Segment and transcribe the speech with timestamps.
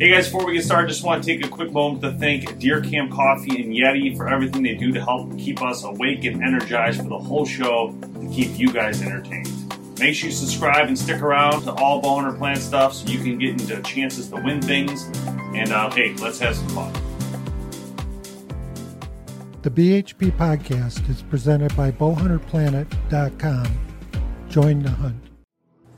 [0.00, 2.58] Hey guys, before we get started, just want to take a quick moment to thank
[2.58, 6.42] Deer Camp Coffee and Yeti for everything they do to help keep us awake and
[6.42, 9.48] energized for the whole show to keep you guys entertained.
[10.00, 13.38] Make sure you subscribe and stick around to all Bowhunter Planet stuff so you can
[13.38, 15.04] get into chances to win things.
[15.54, 16.92] And uh, hey, let's have some fun.
[19.62, 23.66] The BHP podcast is presented by bowhunterplanet.com.
[24.48, 25.23] Join the hunt.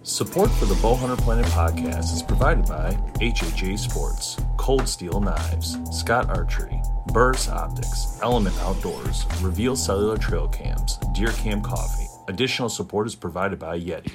[0.09, 6.29] Support for the Bowhunter Planet podcast is provided by HHA Sports, Cold Steel Knives, Scott
[6.29, 12.07] Archery, Burris Optics, Element Outdoors, Reveal Cellular Trail Cams, Deer Camp Coffee.
[12.29, 14.13] Additional support is provided by Yeti.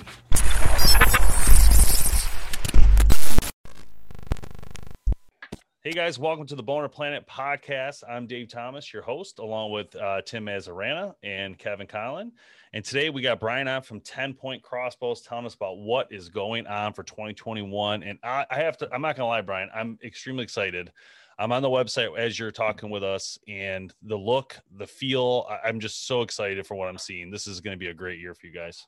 [5.84, 8.04] Hey guys, welcome to the Bowhunter Planet podcast.
[8.10, 12.32] I'm Dave Thomas, your host, along with uh, Tim Mazarana and Kevin Collin.
[12.74, 16.30] And today we got Brian on from 10 Point Crossbows telling us about what is
[16.30, 18.04] going on for 2021.
[18.04, 20.92] And I, I have to, I'm not going to lie, Brian, I'm extremely excited.
[21.38, 25.80] I'm on the website as you're talking with us, and the look, the feel, I'm
[25.80, 27.32] just so excited for what I'm seeing.
[27.32, 28.86] This is going to be a great year for you guys.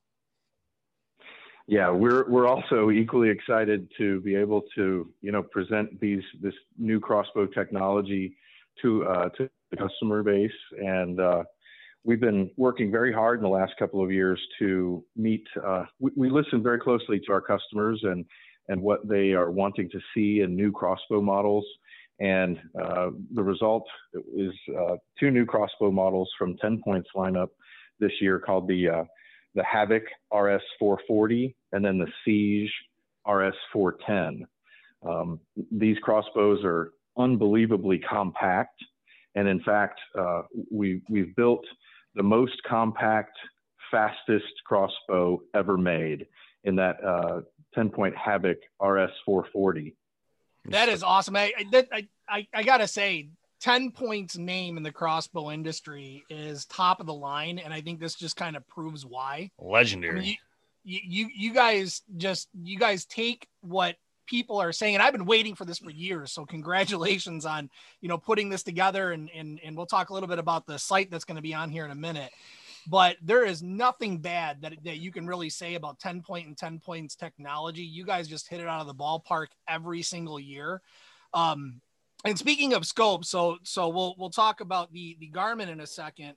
[1.65, 6.53] Yeah, we're we're also equally excited to be able to you know present these this
[6.77, 8.35] new crossbow technology
[8.81, 11.43] to uh, to the customer base, and uh,
[12.03, 15.45] we've been working very hard in the last couple of years to meet.
[15.65, 18.25] Uh, we, we, listen very closely to our customers and
[18.69, 21.65] and what they are wanting to see in new crossbow models.
[22.19, 23.85] And uh, the result
[24.35, 27.49] is uh, two new crossbow models from 10 Points lineup
[27.99, 29.03] this year called the uh,
[29.55, 32.71] the Havoc RS 440 and then the Siege
[33.27, 34.47] RS 410.
[35.07, 35.39] Um,
[35.71, 38.75] these crossbows are unbelievably compact.
[39.35, 41.65] And in fact, uh, we, we've built
[42.15, 43.37] the most compact,
[43.91, 46.27] fastest crossbow ever made
[46.63, 47.41] in that uh,
[47.73, 49.95] 10 point Havoc RS 440.
[50.65, 51.35] That is awesome.
[51.35, 51.51] I,
[51.91, 53.29] I, I, I gotta say,
[53.61, 57.59] 10 points name in the crossbow industry is top of the line.
[57.59, 59.51] And I think this just kind of proves why.
[59.57, 60.19] Legendary.
[60.19, 60.37] I mean,
[60.83, 65.25] you, you, you guys just, you guys take what people are saying, and I've been
[65.25, 66.31] waiting for this for years.
[66.31, 67.69] So congratulations on,
[68.01, 69.11] you know, putting this together.
[69.11, 71.53] And, and, and we'll talk a little bit about the site that's going to be
[71.53, 72.31] on here in a minute.
[72.87, 76.57] But there is nothing bad that, that you can really say about 10 point and
[76.57, 77.83] 10 points technology.
[77.83, 80.81] You guys just hit it out of the ballpark every single year.
[81.33, 81.81] Um,
[82.25, 85.87] and speaking of scope, so so we'll we'll talk about the the Garmin in a
[85.87, 86.35] second.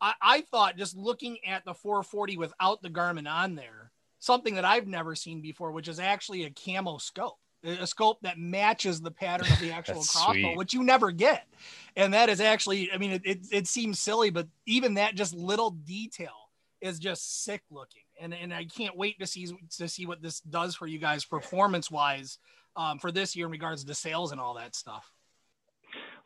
[0.00, 3.79] I, I thought just looking at the 440 without the Garmin on there,
[4.20, 8.38] something that I've never seen before, which is actually a camo scope, a scope that
[8.38, 10.56] matches the pattern of the actual crossbow, sweet.
[10.56, 11.46] which you never get.
[11.96, 15.34] And that is actually, I mean, it, it, it seems silly, but even that just
[15.34, 16.50] little detail
[16.80, 18.02] is just sick looking.
[18.20, 19.48] And, and I can't wait to see
[19.78, 22.38] to see what this does for you guys performance wise
[22.76, 25.10] um, for this year in regards to sales and all that stuff?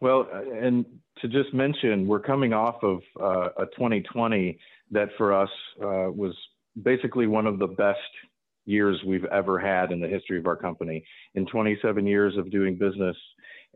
[0.01, 0.85] Well, and
[1.21, 4.59] to just mention, we're coming off of uh, a 2020
[4.91, 5.49] that for us
[5.81, 6.35] uh, was
[6.83, 7.99] basically one of the best
[8.67, 11.05] years we've ever had in the history of our company
[11.35, 13.17] in 27 years of doing business.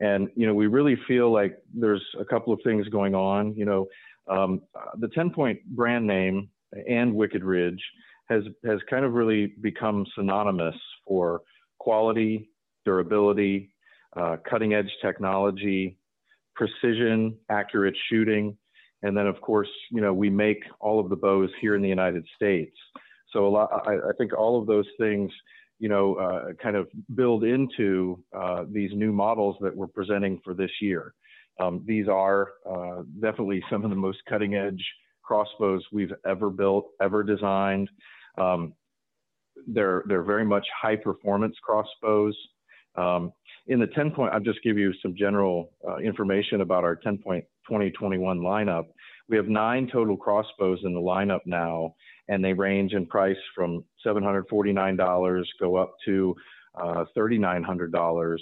[0.01, 3.55] And, you know, we really feel like there's a couple of things going on.
[3.55, 3.87] You know,
[4.29, 4.63] um,
[4.99, 6.49] the 10 point brand name
[6.89, 7.83] and Wicked Ridge
[8.29, 10.77] has, has kind of really become synonymous
[11.07, 11.43] for
[11.79, 12.51] quality,
[12.85, 13.71] durability,
[14.17, 15.99] uh, cutting edge technology,
[16.55, 18.57] precision, accurate shooting.
[19.03, 21.89] And then, of course, you know, we make all of the bows here in the
[21.89, 22.77] United States.
[23.33, 25.31] So a lot, I, I think all of those things,
[25.79, 30.55] you know, uh, kind of build into uh, these new models that we're presenting for
[30.55, 31.15] this year.
[31.61, 34.85] Um, these are uh, definitely some of the most cutting edge
[35.23, 37.91] crossbows we've ever built, ever designed.
[38.39, 38.75] Um,
[39.67, 42.37] they're, they're very much high performance crossbows.
[42.97, 43.33] Um,
[43.69, 47.19] in the 10 point, I'll just give you some general uh, information about our 10
[47.19, 48.87] point 2021 lineup.
[49.29, 51.95] We have nine total crossbows in the lineup now,
[52.29, 56.35] and they range in price from $749 go up to
[56.81, 58.37] uh, $3,900,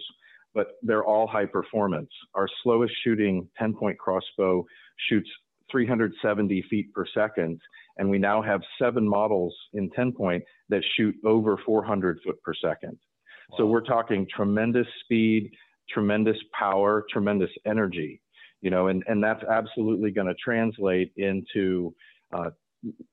[0.55, 2.11] but they're all high performance.
[2.35, 4.65] Our slowest shooting 10 point crossbow
[5.09, 5.29] shoots
[5.73, 7.61] 370 feet per second,
[7.97, 12.55] and we now have seven models in 10 point that shoot over 400 foot per
[12.55, 12.97] second.
[13.57, 15.51] So we're talking tremendous speed,
[15.89, 18.21] tremendous power, tremendous energy,
[18.61, 21.95] you know, and, and that's absolutely going to translate into,
[22.33, 22.51] uh,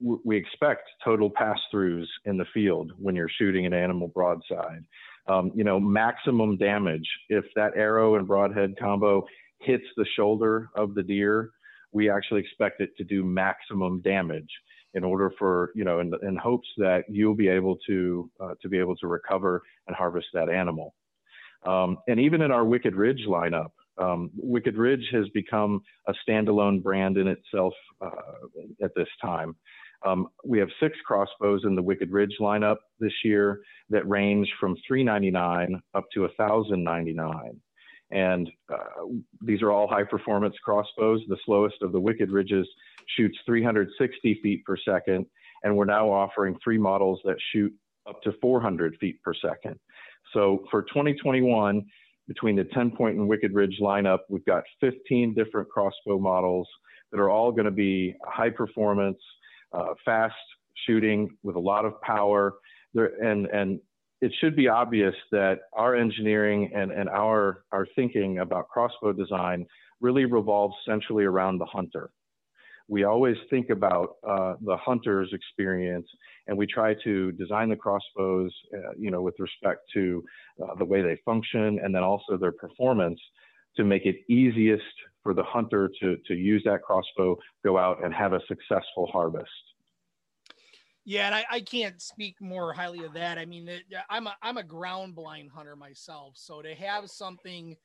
[0.01, 4.83] w- we expect total pass throughs in the field when you're shooting an animal broadside.
[5.27, 7.07] Um, you know, maximum damage.
[7.29, 9.25] If that arrow and broadhead combo
[9.59, 11.51] hits the shoulder of the deer,
[11.94, 14.50] we actually expect it to do maximum damage
[14.94, 18.69] in order for you know in, in hopes that you'll be able to uh, to
[18.69, 20.94] be able to recover and harvest that animal
[21.66, 26.81] um, and even in our wicked ridge lineup um, wicked ridge has become a standalone
[26.81, 28.10] brand in itself uh,
[28.84, 29.56] at this time
[30.06, 34.75] um, we have six crossbows in the wicked ridge lineup this year that range from
[34.88, 37.60] 399 up to 1099
[38.13, 39.06] and uh,
[39.42, 41.22] these are all high performance crossbows.
[41.28, 42.68] The slowest of the Wicked Ridges
[43.15, 45.25] shoots 360 feet per second,
[45.63, 47.73] and we're now offering three models that shoot
[48.07, 49.79] up to 400 feet per second.
[50.33, 51.85] So for 2021,
[52.27, 56.67] between the 10 point and Wicked Ridge lineup, we've got 15 different crossbow models
[57.11, 59.19] that are all going to be high performance,
[59.73, 60.35] uh, fast
[60.88, 62.55] shooting with a lot of power.
[62.94, 63.79] There, and, and
[64.21, 69.65] it should be obvious that our engineering and, and our, our thinking about crossbow design
[70.00, 72.09] really revolves centrally around the hunter.
[72.88, 76.07] We always think about uh, the hunter's experience,
[76.47, 80.24] and we try to design the crossbows, uh, you know, with respect to
[80.62, 83.19] uh, the way they function and then also their performance
[83.77, 84.83] to make it easiest
[85.24, 89.50] for the hunter to, to use that crossbow, go out and have a successful harvest.
[91.06, 93.38] Yeah, and I, I can't speak more highly of that.
[93.38, 93.69] I mean,
[94.09, 97.75] I'm a I'm a ground blind hunter myself, so to have something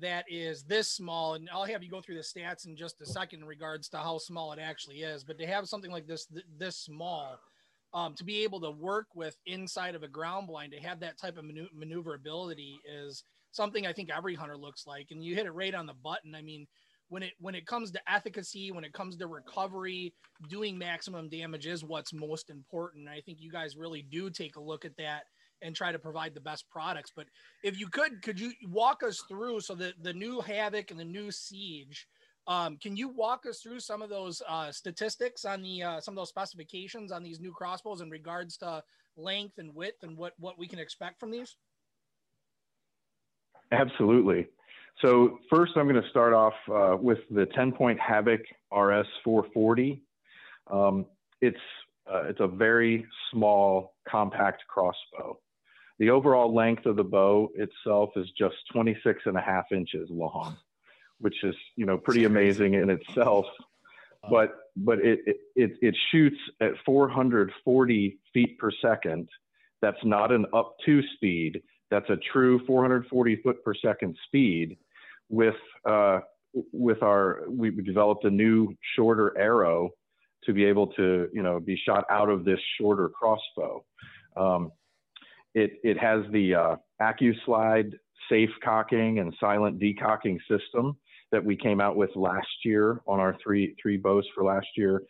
[0.00, 3.06] that is this small, and I'll have you go through the stats in just a
[3.06, 6.28] second in regards to how small it actually is, but to have something like this
[6.58, 7.38] this small,
[7.94, 11.18] um, to be able to work with inside of a ground blind, to have that
[11.18, 11.44] type of
[11.74, 15.86] maneuverability is something I think every hunter looks like, and you hit it right on
[15.86, 16.34] the button.
[16.34, 16.66] I mean,
[17.08, 20.12] when it when it comes to efficacy, when it comes to recovery,
[20.48, 23.08] doing maximum damage is what's most important.
[23.08, 25.22] I think you guys really do take a look at that
[25.62, 27.12] and try to provide the best products.
[27.14, 27.26] But
[27.62, 31.04] if you could, could you walk us through so that the new Havoc and the
[31.04, 32.06] new Siege,
[32.46, 36.12] um, can you walk us through some of those uh, statistics on the uh, some
[36.12, 38.82] of those specifications on these new crossbows in regards to
[39.16, 41.56] length and width and what what we can expect from these?
[43.72, 44.46] Absolutely.
[45.02, 48.40] So first, I'm going to start off uh, with the 10-point Havoc
[48.72, 50.02] RS 440.
[50.70, 51.04] Um,
[51.40, 51.56] it's
[52.10, 55.38] uh, it's a very small, compact crossbow.
[55.98, 60.56] The overall length of the bow itself is just 26 and a half inches long,
[61.18, 63.46] which is you know pretty amazing in itself.
[64.28, 65.20] But but it,
[65.54, 69.28] it it shoots at 440 feet per second.
[69.80, 71.62] That's not an up to speed.
[71.90, 74.76] That's a true 440 foot per second speed
[75.28, 75.54] with
[75.88, 76.20] uh,
[76.72, 79.90] with our we developed a new shorter arrow
[80.44, 83.84] to be able to you know be shot out of this shorter crossbow.
[84.36, 84.72] Um,
[85.56, 87.92] it it has the uh, AccuSlide
[88.28, 90.96] safe cocking and silent decocking system
[91.32, 95.02] that we came out with last year on our three three bows for last year.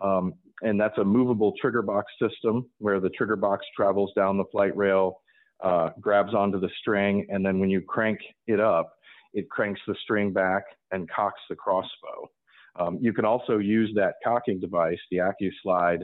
[0.00, 4.44] Um, and that's a movable trigger box system where the trigger box travels down the
[4.52, 5.20] flight rail,
[5.62, 8.94] uh, grabs onto the string, and then when you crank it up,
[9.32, 12.28] it cranks the string back and cocks the crossbow.
[12.76, 16.02] Um, you can also use that cocking device, the AccuSlide,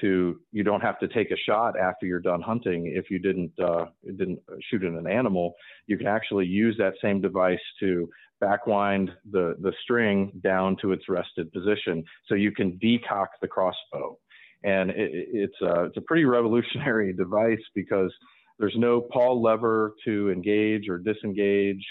[0.00, 3.52] to you don't have to take a shot after you're done hunting if you didn't
[3.58, 4.38] uh, didn't
[4.70, 5.54] shoot at an animal.
[5.86, 8.08] You can actually use that same device to
[8.42, 14.18] backwind the the string down to its rested position, so you can decock the crossbow.
[14.62, 18.12] And it, it's a it's a pretty revolutionary device because
[18.58, 21.84] there's no pawl lever to engage or disengage.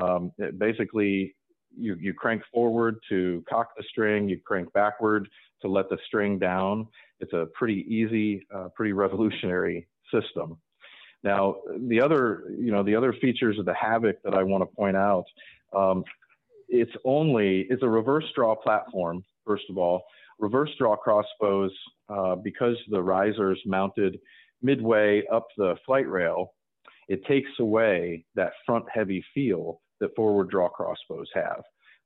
[0.00, 1.34] Um, basically,
[1.76, 5.28] you, you crank forward to cock the string, you crank backward
[5.64, 6.86] to let the string down.
[7.20, 10.58] It's a pretty easy, uh, pretty revolutionary system.
[11.22, 11.56] Now,
[11.88, 14.96] the other, you know, the other features of the Havoc that I want to point
[14.96, 15.24] out,
[15.74, 16.04] um,
[16.68, 20.02] it's only, it's a reverse draw platform, first of all.
[20.38, 21.72] Reverse draw crossbows,
[22.10, 24.18] uh, because the riser's mounted
[24.60, 26.52] midway up the flight rail,
[27.08, 31.62] it takes away that front heavy feel that forward draw crossbows have.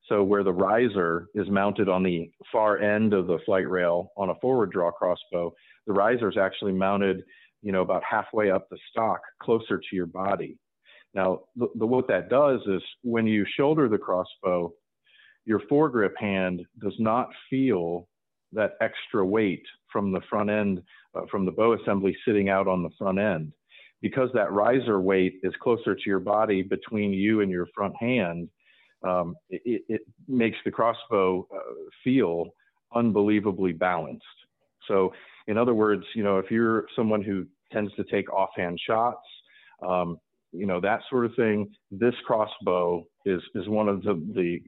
[0.08, 4.30] So where the riser is mounted on the far end of the flight rail on
[4.30, 5.52] a forward draw crossbow,
[5.86, 7.22] the riser is actually mounted,
[7.62, 10.56] you know, about halfway up the stock, closer to your body.
[11.14, 14.72] Now, the, the, what that does is when you shoulder the crossbow,
[15.44, 18.08] your foregrip hand does not feel
[18.52, 20.82] that extra weight from the front end,
[21.14, 23.52] uh, from the bow assembly sitting out on the front end.
[24.00, 28.48] because that riser weight is closer to your body between you and your front hand,
[29.06, 31.58] um, it, it, makes the crossbow uh,
[32.02, 32.46] feel
[32.94, 34.24] unbelievably balanced.
[34.86, 35.12] So,
[35.46, 39.24] in other words, you know, if you're someone who tends to take offhand shots,
[39.86, 40.18] um,
[40.52, 44.60] you know, that sort of thing, this crossbow is, is one of the, the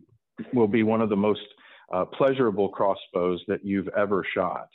[0.52, 1.40] will be one of the most
[1.92, 4.68] uh, pleasurable crossbows that you've ever shot.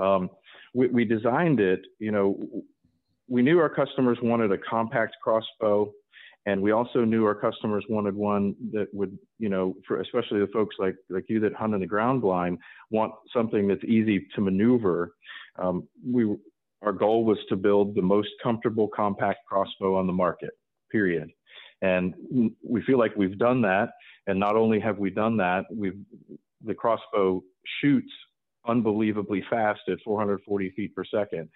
[0.00, 0.30] Um,
[0.74, 2.38] we, we, designed it, you know,
[3.28, 5.92] we knew our customers wanted a compact crossbow,
[6.46, 10.48] and we also knew our customers wanted one that would, you know, for especially the
[10.52, 12.58] folks like like you that hunt in the ground blind,
[12.90, 15.14] want something that's easy to maneuver.
[15.58, 16.36] Um, we
[16.82, 20.50] our goal was to build the most comfortable compact crossbow on the market.
[20.92, 21.30] Period.
[21.80, 22.14] And
[22.62, 23.90] we feel like we've done that.
[24.26, 25.98] And not only have we done that, we've
[26.64, 27.42] the crossbow
[27.80, 28.12] shoots
[28.66, 31.48] unbelievably fast at 440 feet per second.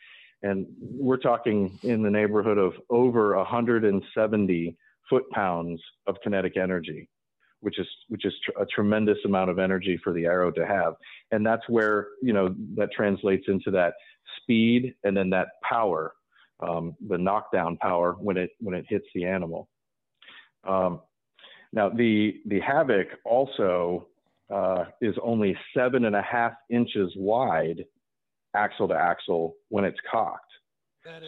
[0.42, 4.76] And we're talking in the neighborhood of over 170
[5.10, 7.08] foot pounds of kinetic energy,
[7.60, 10.94] which is which is tr- a tremendous amount of energy for the arrow to have.
[11.32, 13.94] And that's where you know that translates into that
[14.40, 16.12] speed and then that power,
[16.60, 19.68] um, the knockdown power when it when it hits the animal.
[20.64, 21.00] Um,
[21.72, 24.08] now the the havoc also
[24.54, 27.84] uh, is only seven and a half inches wide
[28.54, 30.44] axle to axle when it's cocked.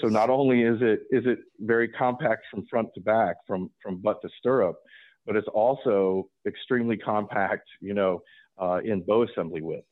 [0.03, 3.97] So not only is it is it very compact from front to back, from from
[3.97, 4.77] butt to stirrup,
[5.25, 8.21] but it's also extremely compact, you know,
[8.61, 9.87] uh, in bow assembly width.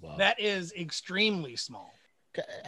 [0.00, 0.16] Wow.
[0.16, 1.90] That is extremely small.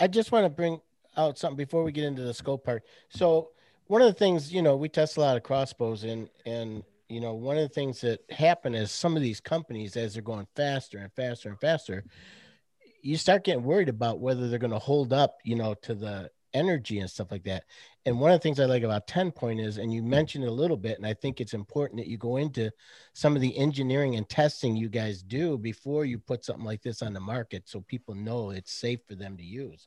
[0.00, 0.80] I just want to bring
[1.16, 2.82] out something before we get into the scope part.
[3.10, 3.50] So
[3.86, 7.20] one of the things, you know, we test a lot of crossbows and and you
[7.20, 10.46] know, one of the things that happen is some of these companies, as they're going
[10.54, 12.04] faster and faster and faster,
[13.02, 16.30] you start getting worried about whether they're going to hold up, you know, to the
[16.52, 17.64] energy and stuff like that.
[18.06, 20.48] And one of the things I like about 10 point is, and you mentioned it
[20.48, 22.70] a little bit, and I think it's important that you go into
[23.12, 27.02] some of the engineering and testing you guys do before you put something like this
[27.02, 29.86] on the market so people know it's safe for them to use.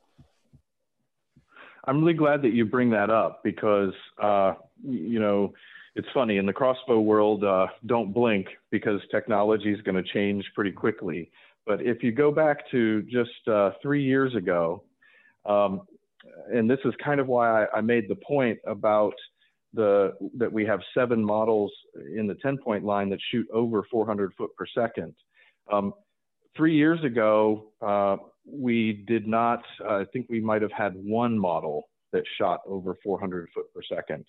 [1.86, 3.92] I'm really glad that you bring that up because,
[4.22, 5.52] uh, you know,
[5.96, 10.44] it's funny in the crossbow world, uh, don't blink because technology is going to change
[10.54, 11.30] pretty quickly.
[11.66, 14.84] But if you go back to just uh, three years ago,
[15.46, 15.82] um,
[16.52, 19.14] and this is kind of why I, I, made the point about
[19.72, 21.72] the that we have seven models
[22.16, 25.14] in the 10 point line that shoot over 400 foot per second.
[25.70, 25.92] Um,
[26.56, 28.16] three years ago, uh,
[28.46, 29.62] we did not.
[29.80, 33.82] Uh, I think we might have had one model that shot over 400 foot per
[33.82, 34.24] second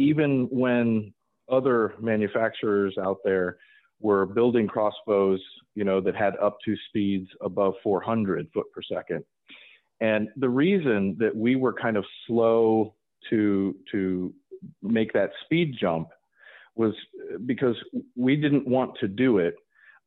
[0.00, 1.12] even when
[1.50, 3.58] other manufacturers out there
[4.00, 5.40] were building crossbows,
[5.74, 9.24] you know, that had up to speeds above 400 foot per second.
[10.00, 12.94] And the reason that we were kind of slow
[13.28, 14.34] to to
[14.82, 16.08] make that speed jump
[16.74, 16.94] was
[17.46, 17.76] because
[18.16, 19.54] we didn't want to do it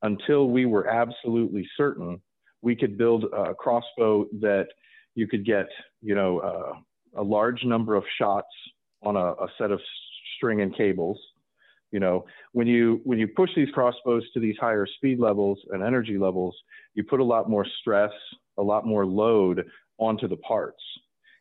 [0.02, 2.20] until we were absolutely certain
[2.64, 4.68] we could build a crossbow that
[5.16, 5.68] you could get,
[6.02, 8.48] you know, uh, a large number of shots
[9.04, 9.80] on a, a set of
[10.38, 11.20] string and cables.
[11.94, 15.84] You know, when you when you push these crossbows to these higher speed levels and
[15.84, 16.56] energy levels,
[16.96, 18.12] you put a lot more stress,
[18.58, 19.64] a lot more load
[20.00, 20.82] onto the parts.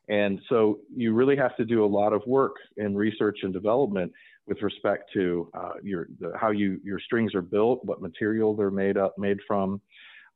[0.09, 4.13] And so you really have to do a lot of work in research and development
[4.47, 8.71] with respect to uh, your the, how you your strings are built, what material they're
[8.71, 9.81] made up made from.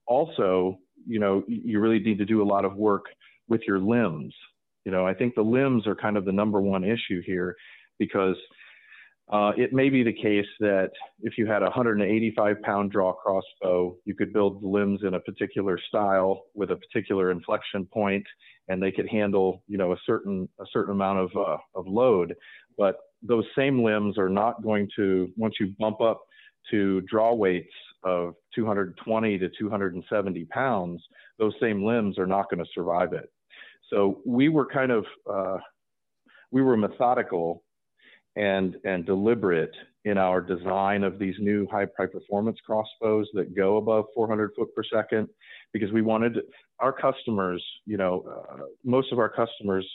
[0.07, 3.05] Also, you know, you really need to do a lot of work
[3.49, 4.35] with your limbs
[4.87, 7.57] you know, I think the limbs are kind of the number one issue here
[7.99, 8.37] because
[9.29, 10.91] uh, it may be the case that
[11.23, 15.21] if you had a 185 pound draw crossbow, you could build the limbs in a
[15.21, 18.25] particular style with a particular inflection point,
[18.69, 22.35] and they could handle, you know, a certain a certain amount of uh, of load.
[22.79, 26.23] But those same limbs are not going to once you bump up
[26.71, 27.73] to draw weights
[28.05, 31.03] of 220 to 270 pounds,
[31.39, 33.29] those same limbs are not going to survive it.
[33.91, 35.59] So we were kind of uh,
[36.53, 37.65] we were methodical
[38.37, 39.75] and and deliberate
[40.05, 44.83] in our design of these new high performance crossbows that go above 400 foot per
[44.85, 45.29] second
[45.73, 46.39] because we wanted
[46.79, 49.87] our customers you know uh, most of our customers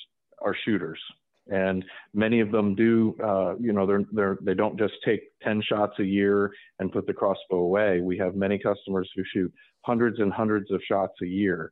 [0.42, 1.00] are shooters
[1.48, 1.84] and
[2.14, 5.94] many of them do uh, you know they're, they're they don't just take 10 shots
[6.00, 8.00] a year and put the crossbow away.
[8.00, 11.72] We have many customers who shoot hundreds and hundreds of shots a year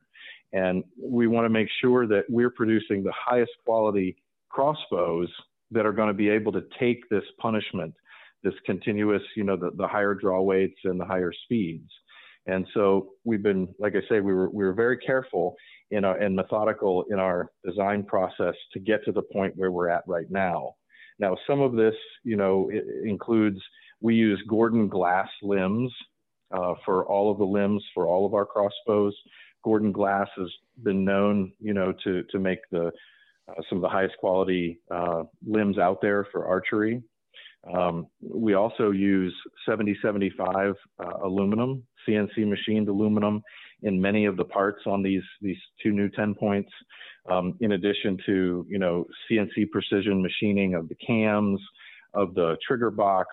[0.52, 4.16] and we want to make sure that we're producing the highest quality
[4.48, 5.28] crossbows
[5.70, 7.94] that are going to be able to take this punishment,
[8.42, 11.90] this continuous, you know, the, the higher draw weights and the higher speeds.
[12.46, 15.56] And so we've been, like I say, we were we were very careful
[15.90, 19.88] in our and methodical in our design process to get to the point where we're
[19.88, 20.74] at right now.
[21.18, 22.70] Now, some of this, you know,
[23.04, 23.60] includes
[24.00, 25.92] we use Gordon glass limbs
[26.50, 29.14] uh, for all of the limbs for all of our crossbows.
[29.62, 30.48] Gordon glass has
[30.82, 32.90] been known, you know, to to make the
[33.68, 37.02] some of the highest quality uh, limbs out there for archery.
[37.74, 39.34] Um, we also use
[39.68, 43.42] 7075 uh, aluminum, CNC machined aluminum
[43.82, 46.70] in many of the parts on these these two new 10 points.
[47.30, 51.60] Um, in addition to you know CNC precision machining of the cams,
[52.14, 53.28] of the trigger box,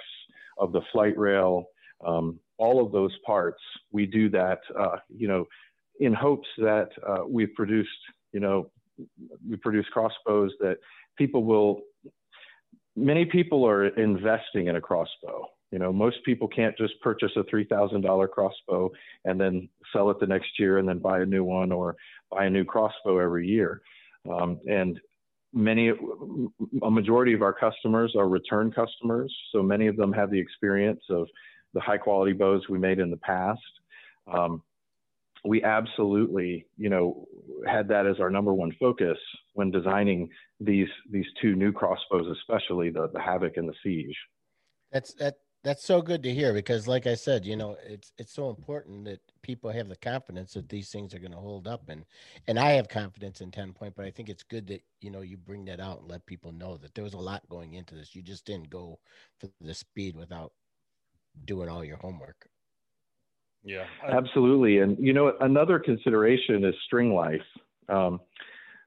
[0.57, 1.65] of the flight rail,
[2.05, 3.61] um, all of those parts.
[3.91, 5.45] We do that uh, you know
[5.99, 7.89] in hopes that uh, we've produced
[8.33, 8.69] you know
[9.47, 10.77] we produce crossbows that
[11.17, 11.81] people will
[12.97, 15.45] many people are investing in a crossbow.
[15.71, 18.89] You know, most people can't just purchase a $3,000 crossbow
[19.25, 21.95] and then sell it the next year and then buy a new one or
[22.31, 23.81] buy a new crossbow every year.
[24.29, 24.99] Um, and
[25.53, 25.91] many,
[26.83, 29.33] a majority of our customers are return customers.
[29.51, 31.27] So many of them have the experience of
[31.73, 33.61] the high quality bows we made in the past.
[34.33, 34.63] Um,
[35.47, 37.25] we absolutely, you know,
[37.65, 39.17] had that as our number one focus
[39.53, 44.15] when designing these these two new crossbows, especially the the Havoc and the Siege.
[44.91, 48.33] That's that that's so good to hear because, like I said, you know, it's it's
[48.33, 51.89] so important that people have the confidence that these things are going to hold up,
[51.89, 52.05] and
[52.47, 55.21] and I have confidence in Ten Point, but I think it's good that you know
[55.21, 57.95] you bring that out and let people know that there was a lot going into
[57.95, 58.15] this.
[58.15, 58.99] You just didn't go
[59.39, 60.53] for the speed without
[61.45, 62.47] doing all your homework.
[63.67, 64.79] Yeah, absolutely.
[64.79, 67.41] And you know, another consideration is string life.
[67.89, 68.21] Um,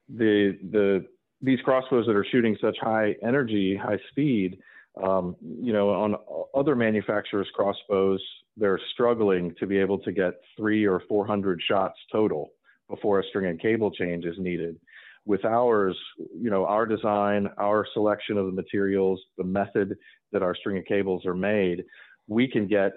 [0.09, 1.05] the the
[1.39, 4.57] these crossbows that are shooting such high energy, high speed,
[5.01, 6.15] um, you know, on
[6.55, 8.21] other manufacturers' crossbows,
[8.57, 12.49] they're struggling to be able to get three or four hundred shots total
[12.89, 14.77] before a string and cable change is needed.
[15.25, 19.95] With ours, you know, our design, our selection of the materials, the method
[20.31, 21.83] that our string and cables are made,
[22.27, 22.93] we can get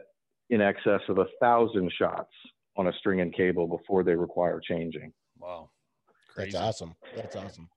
[0.51, 2.33] in excess of a thousand shots
[2.77, 5.13] on a string and cable before they require changing.
[5.39, 5.71] Wow.
[6.35, 6.53] Crazy.
[6.53, 6.95] That's awesome.
[7.17, 7.69] That's awesome.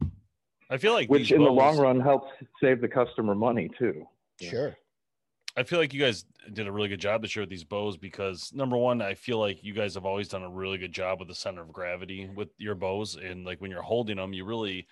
[0.69, 2.27] I feel like which in bows, the long run helps
[2.61, 4.05] save the customer money too.
[4.41, 4.75] Sure.
[5.55, 7.97] I feel like you guys did a really good job this year with these bows
[7.97, 11.19] because number one, I feel like you guys have always done a really good job
[11.19, 14.45] with the center of gravity with your bows, and like when you're holding them, you
[14.45, 14.87] really,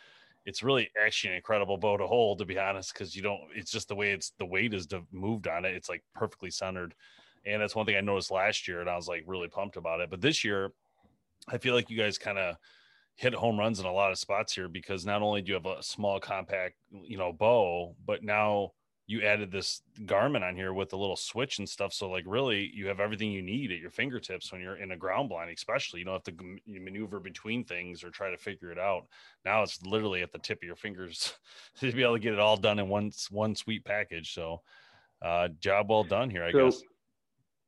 [0.46, 3.42] it's really actually an incredible bow to hold, to be honest, because you don't.
[3.56, 5.76] It's just the way it's the weight is moved on it.
[5.76, 6.96] It's like perfectly centered.
[7.46, 10.02] And that's one thing I noticed last year, and I was like really pumped about
[10.02, 10.10] it.
[10.10, 10.72] But this year,
[11.48, 12.56] I feel like you guys kind of
[13.16, 15.66] hit home runs in a lot of spots here because not only do you have
[15.66, 18.72] a small compact, you know, bow, but now
[19.08, 21.94] you added this Garmin on here with a little switch and stuff.
[21.94, 24.98] So like really you have everything you need at your fingertips when you're in a
[24.98, 28.80] ground blind, especially you don't have to maneuver between things or try to figure it
[28.80, 29.06] out.
[29.46, 31.34] Now it's literally at the tip of your fingers
[31.80, 34.34] to be able to get it all done in one, one sweet package.
[34.34, 34.62] So
[35.22, 36.82] uh, job well done here, I so, guess.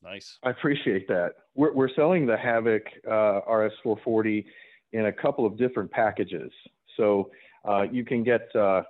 [0.04, 0.38] Nice.
[0.44, 1.34] I appreciate that.
[1.56, 4.46] We're, we're selling the Havoc uh, RS440
[4.94, 6.52] in a couple of different packages.
[6.96, 7.32] So
[7.68, 8.84] uh, you can get uh,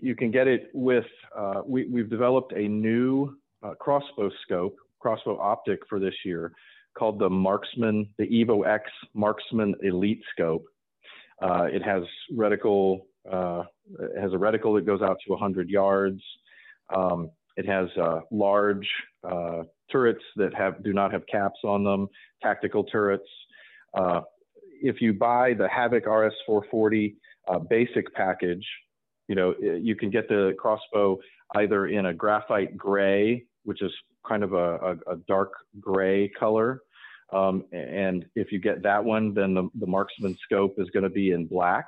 [0.00, 5.38] you can get it with uh, we, we've developed a new uh, crossbow scope, crossbow
[5.38, 6.52] optic for this year
[6.98, 10.64] called the Marksman, the Evo X Marksman Elite Scope.
[11.42, 16.22] Uh, it has reticle, it has a reticle that goes out to 100 yards.
[16.94, 18.88] Um, it has a large
[19.90, 22.08] turrets that have do not have caps on them,
[22.42, 23.28] tactical turrets.
[23.94, 24.22] Uh,
[24.82, 27.14] if you buy the Havoc RS440
[27.48, 28.66] uh, basic package,
[29.28, 31.18] you know you can get the crossbow
[31.56, 33.92] either in a graphite gray, which is
[34.26, 36.80] kind of a, a, a dark gray color,
[37.34, 41.10] um, and if you get that one, then the, the marksman scope is going to
[41.10, 41.86] be in black.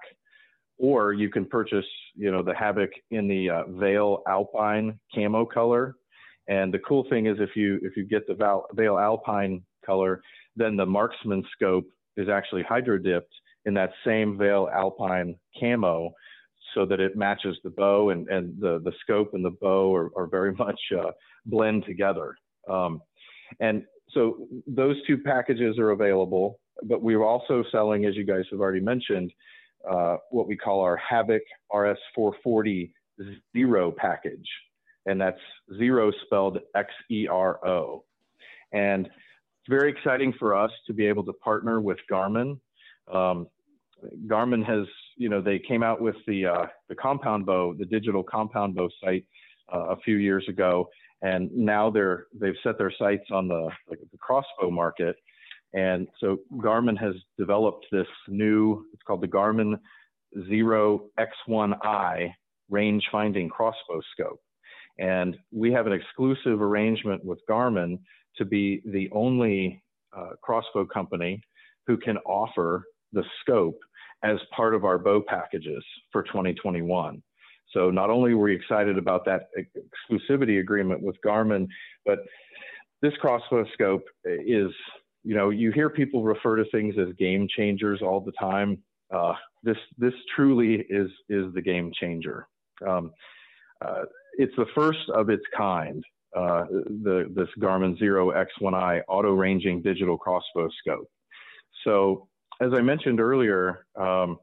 [0.79, 5.95] Or you can purchase, you know, the Havoc in the uh, Veil Alpine camo color,
[6.49, 10.23] and the cool thing is if you if you get the Val, Veil Alpine color,
[10.55, 13.33] then the marksman scope is actually hydro dipped
[13.65, 16.13] in that same Veil Alpine camo
[16.75, 20.11] so that it matches the bow and, and the, the scope and the bow are,
[20.17, 21.11] are very much uh,
[21.47, 22.37] blend together.
[22.69, 23.01] Um,
[23.61, 28.61] and so those two packages are available, but we're also selling, as you guys have
[28.61, 29.33] already mentioned,
[29.89, 32.93] uh, what we call our Havoc RS440
[33.55, 34.49] Xero package
[35.07, 35.41] and that's
[35.77, 38.05] zero spelled X E R O.
[38.73, 42.59] And it's very exciting for us to be able to partner with Garmin.
[43.13, 43.49] Um,
[44.27, 48.23] Garmin has, you know, they came out with the uh, the compound bow, the digital
[48.23, 49.25] compound bow sight
[49.73, 50.89] uh, a few years ago,
[51.23, 55.17] and now they're they've set their sights on the like the crossbow market,
[55.73, 58.85] and so Garmin has developed this new.
[58.93, 59.79] It's called the Garmin
[60.37, 62.33] Xero X1i
[62.69, 64.41] range finding crossbow scope,
[64.99, 67.99] and we have an exclusive arrangement with Garmin
[68.37, 69.83] to be the only
[70.17, 71.41] uh, crossbow company
[71.87, 73.79] who can offer the scope
[74.23, 77.23] as part of our bow packages for 2021.
[77.73, 79.49] So not only were we excited about that
[80.11, 81.69] exclusivity agreement with Garmin,
[82.05, 82.21] but
[83.03, 84.71] this crossbow scope is,
[85.25, 88.79] you know, you hear people refer to things as game changers all the time.
[89.13, 92.49] Uh, this this truly is is the game changer.
[92.87, 93.13] Um,
[93.85, 94.03] uh,
[94.39, 96.05] it's the first of its kind.
[96.37, 101.09] Uh, the this Garmin Xero X1i auto ranging digital crossbow scope.
[101.85, 102.29] So
[102.61, 104.39] as I mentioned earlier, um,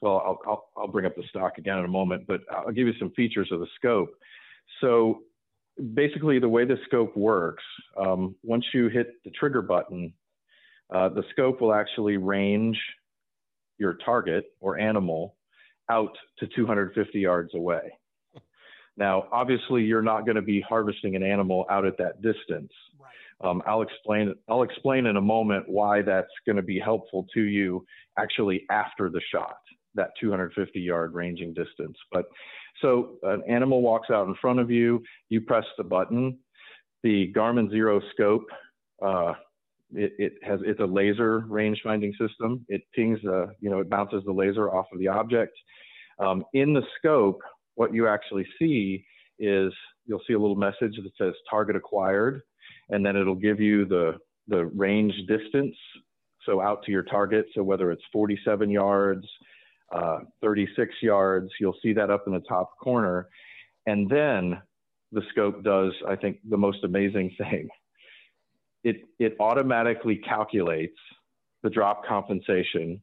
[0.00, 2.86] well, I'll, I'll, I'll, bring up the stock again in a moment, but I'll give
[2.86, 4.10] you some features of the scope.
[4.80, 5.20] So
[5.94, 7.64] basically the way the scope works,
[7.96, 10.12] um, once you hit the trigger button,
[10.94, 12.78] uh, the scope will actually range
[13.78, 15.36] your target or animal
[15.90, 17.92] out to 250 yards away.
[18.96, 22.72] Now, obviously, you're not going to be harvesting an animal out at that distance.
[23.00, 23.48] Right.
[23.48, 24.34] Um, I'll explain.
[24.48, 27.86] I'll explain in a moment why that's going to be helpful to you
[28.18, 29.58] actually after the shot,
[29.94, 31.96] that 250 yard ranging distance.
[32.10, 32.24] But
[32.82, 36.38] so an animal walks out in front of you, you press the button.
[37.04, 38.46] The Garmin Xero Scope,
[39.00, 39.34] uh,
[39.94, 42.64] it, it, has it's a laser range finding system.
[42.68, 45.52] It pings the, you know, it bounces the laser off of the object.
[46.18, 47.40] Um, in the scope,
[47.74, 49.04] what you actually see
[49.38, 49.72] is
[50.06, 52.42] you'll see a little message that says target acquired,
[52.90, 54.16] and then it'll give you the,
[54.48, 55.76] the range distance,
[56.44, 57.46] so out to your target.
[57.54, 59.26] So whether it's 47 yards,
[59.94, 63.28] uh, 36 yards, you'll see that up in the top corner.
[63.86, 64.60] And then
[65.12, 67.68] the scope does, I think, the most amazing thing.
[68.84, 70.98] It, it automatically calculates
[71.62, 73.02] the drop compensation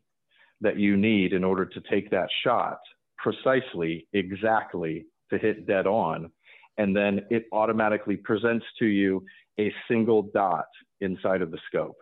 [0.61, 2.79] that you need in order to take that shot
[3.17, 6.31] precisely, exactly to hit dead on.
[6.77, 9.25] And then it automatically presents to you
[9.59, 10.67] a single dot
[11.01, 11.97] inside of the scope.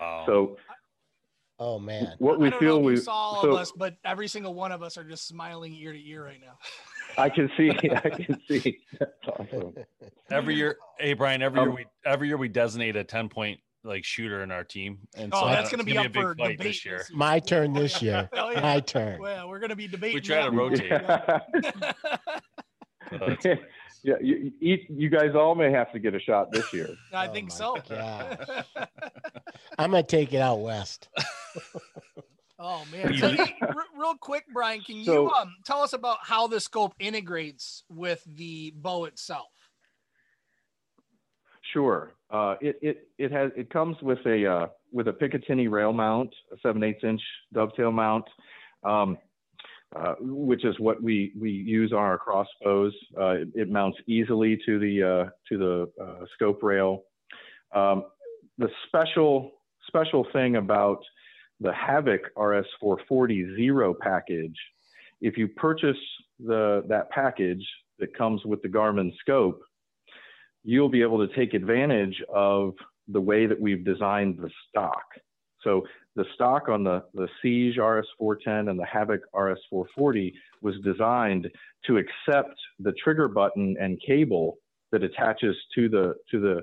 [0.00, 0.24] Oh.
[0.26, 0.56] So,
[1.58, 4.72] oh man, what we feel we saw all so, of us, but every single one
[4.72, 6.58] of us are just smiling ear to ear right now.
[7.22, 8.78] I can see, I can see.
[8.98, 9.74] That's awesome.
[10.30, 13.60] Every year, hey Brian, every um, year we every year we designate a ten point
[13.84, 14.98] like shooter in our team.
[15.14, 17.04] And oh, so that's going to be up be for debate this year.
[17.12, 18.28] My turn this year.
[18.32, 18.60] oh, yeah.
[18.60, 19.20] My turn.
[19.20, 20.16] Well, we're going to be debating.
[20.16, 20.90] We try to rotate.
[23.12, 23.36] oh,
[24.04, 26.90] yeah, you, you guys all may have to get a shot this year.
[27.12, 27.78] I oh think so.
[29.78, 31.08] I'm going to take it out west.
[32.56, 33.14] Oh man!
[33.18, 36.94] So, r- real quick, Brian, can so, you um, tell us about how the scope
[37.00, 39.50] integrates with the bow itself?
[41.72, 42.14] Sure.
[42.30, 46.32] Uh, it, it, it has it comes with a uh, with a Picatinny rail mount,
[46.52, 47.20] a 7 8 inch
[47.52, 48.24] dovetail mount,
[48.84, 49.18] um,
[49.94, 52.92] uh, which is what we, we use on our crossbows.
[53.18, 57.04] Uh, it, it, mounts easily to the uh, to the uh, scope rail.
[57.74, 58.04] Um,
[58.58, 59.52] the special
[59.86, 60.98] special thing about
[61.60, 64.56] the Havoc RS440 Xero package,
[65.20, 65.96] if you purchase
[66.44, 67.64] the that package
[67.98, 69.62] that comes with the Garmin scope,
[70.64, 72.74] you'll be able to take advantage of
[73.08, 75.04] the way that we've designed the stock.
[75.64, 75.82] So
[76.14, 81.48] the stock on the, the Siege RS410 and the Havoc RS440 was designed
[81.86, 84.58] to accept the trigger button and cable
[84.92, 86.62] that attaches to the to the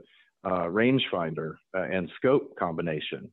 [0.49, 3.29] uh, rangefinder uh, and scope combination,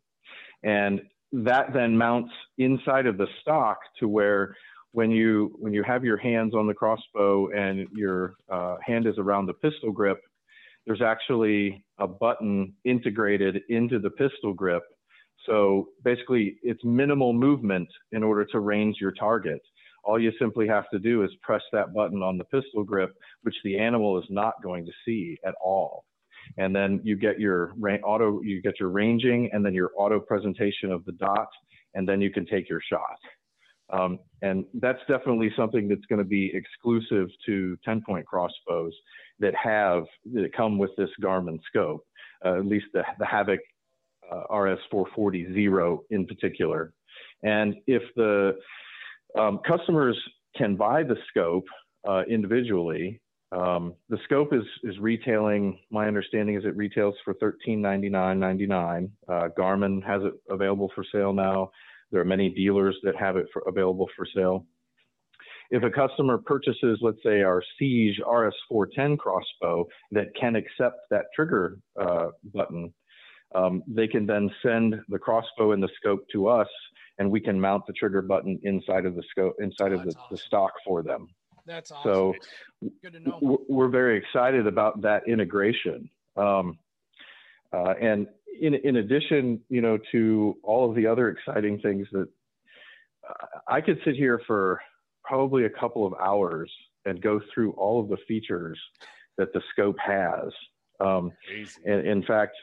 [0.65, 1.01] and
[1.33, 4.57] that then mounts inside of the stock to where
[4.93, 9.15] when you when you have your hands on the crossbow and your uh, hand is
[9.19, 10.19] around the pistol grip,
[10.87, 14.83] there's actually a button integrated into the pistol grip.
[15.47, 19.61] So basically, it's minimal movement in order to range your target.
[20.05, 23.57] All you simply have to do is press that button on the pistol grip, which
[23.65, 26.05] the animal is not going to see at all.
[26.57, 27.75] And then you get your
[28.05, 31.49] auto, you get your ranging, and then your auto presentation of the dot,
[31.95, 33.19] and then you can take your shot.
[33.91, 38.93] Um, and that's definitely something that's going to be exclusive to 10 point crossbows
[39.41, 42.05] that have that come with this Garmin scope,
[42.45, 43.61] uh, at least the, the Havoc
[44.51, 46.93] RS440 Xero in particular.
[47.43, 48.59] And if the
[49.39, 50.19] um, customers
[50.57, 51.67] can buy the scope
[52.09, 53.21] uh, individually,
[53.53, 55.79] um, the scope is is retailing.
[55.91, 59.11] My understanding is it retails for thirteen ninety nine ninety nine.
[59.27, 61.71] Uh, Garmin has it available for sale now.
[62.11, 64.67] There are many dealers that have it for, available for sale.
[65.71, 71.79] if a customer purchases, let's say, our Siege RS410 crossbow that can accept that trigger
[72.01, 72.93] uh, button,
[73.55, 76.69] um, they can then send the crossbow and the scope to us,
[77.19, 80.13] and we can mount the trigger button inside of the scope, inside Oh, of the,
[80.13, 81.29] that's the stock for them.
[81.67, 82.11] That's awesome.
[82.11, 82.35] So
[83.03, 83.39] Good to know.
[83.41, 86.09] w- we're very excited about that integration.
[86.37, 86.79] Um,
[87.73, 88.27] uh, and
[88.61, 92.29] in, in addition, you know, to all of the other exciting things that
[93.29, 94.81] uh, I could sit here for
[95.25, 96.73] probably a couple of hours
[97.05, 98.79] and go through all of the features
[99.37, 100.51] that the scope has.
[101.01, 101.31] Um,
[101.85, 102.57] in fact,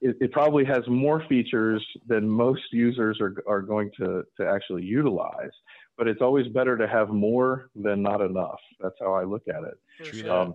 [0.00, 4.84] it, it probably has more features than most users are, are going to, to actually
[4.84, 5.50] utilize.
[5.96, 8.60] But it's always better to have more than not enough.
[8.80, 10.14] That's how I look at it.
[10.14, 10.30] Sure.
[10.30, 10.54] Um,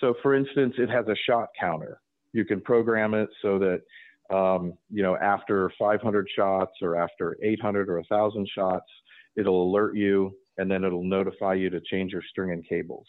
[0.00, 2.00] so, for instance, it has a shot counter.
[2.32, 3.82] You can program it so that
[4.34, 8.86] um, you know after 500 shots or after 800 or 1,000 shots,
[9.36, 13.06] it'll alert you, and then it'll notify you to change your string and cables.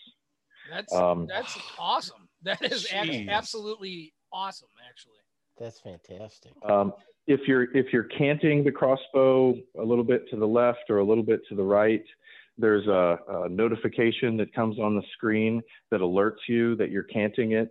[0.70, 2.30] That's Um, that's awesome.
[2.44, 3.30] That is ac- Jeez.
[3.30, 5.16] absolutely awesome, actually.
[5.60, 6.52] That's fantastic.
[6.68, 6.94] Um,
[7.28, 11.06] if you're if you're canting the crossbow a little bit to the left or a
[11.06, 12.04] little bit to the right,
[12.58, 15.62] there's a, a notification that comes on the screen
[15.92, 17.70] that alerts you that you're canting it,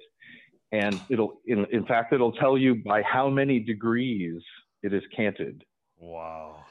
[0.71, 4.41] and it'll in, in fact it'll tell you by how many degrees
[4.83, 5.65] it is canted.
[5.99, 6.65] Wow.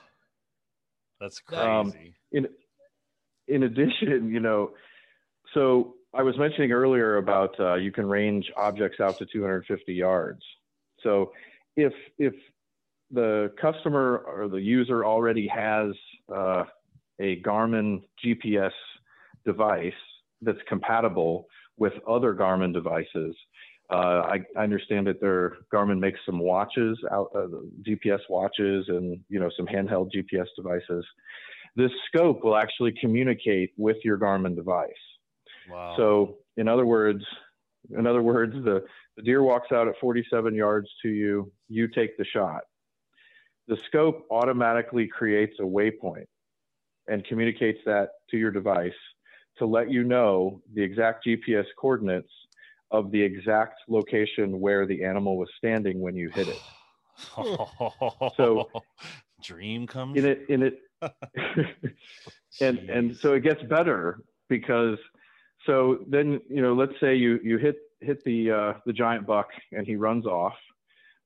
[1.19, 2.15] That's Um, crazy.
[2.31, 2.47] in
[3.47, 4.71] in addition, you know,
[5.53, 10.41] so I was mentioning earlier about uh, you can range objects out to 250 yards.
[11.03, 11.31] So
[11.75, 12.33] if if
[13.11, 15.91] the customer or the user already has
[16.33, 16.63] uh,
[17.19, 18.71] a Garmin GPS
[19.45, 19.93] device
[20.41, 21.45] that's compatible
[21.77, 23.35] with other Garmin devices.
[23.89, 27.47] Uh, I, I understand that their Garmin makes some watches out, uh,
[27.81, 31.05] GPS watches, and you know some handheld GPS devices
[31.75, 34.89] this scope will actually communicate with your Garmin device.
[35.69, 35.95] wow.
[35.97, 37.23] So, in other words,
[37.89, 38.83] in other words, the,
[39.17, 42.61] the deer walks out at 47 yards to you, you take the shot.
[43.67, 46.25] The scope automatically creates a waypoint
[47.07, 48.91] and communicates that to your device
[49.57, 52.31] to let you know the exact GPS coordinates
[52.91, 56.59] of the exact location where the animal was standing when you hit it.
[58.35, 58.69] So-
[59.41, 60.17] dream comes.
[60.17, 60.79] In it, in it,
[62.61, 64.97] and and so it gets better because
[65.65, 69.47] so then you know let's say you you hit hit the uh, the giant buck
[69.71, 70.55] and he runs off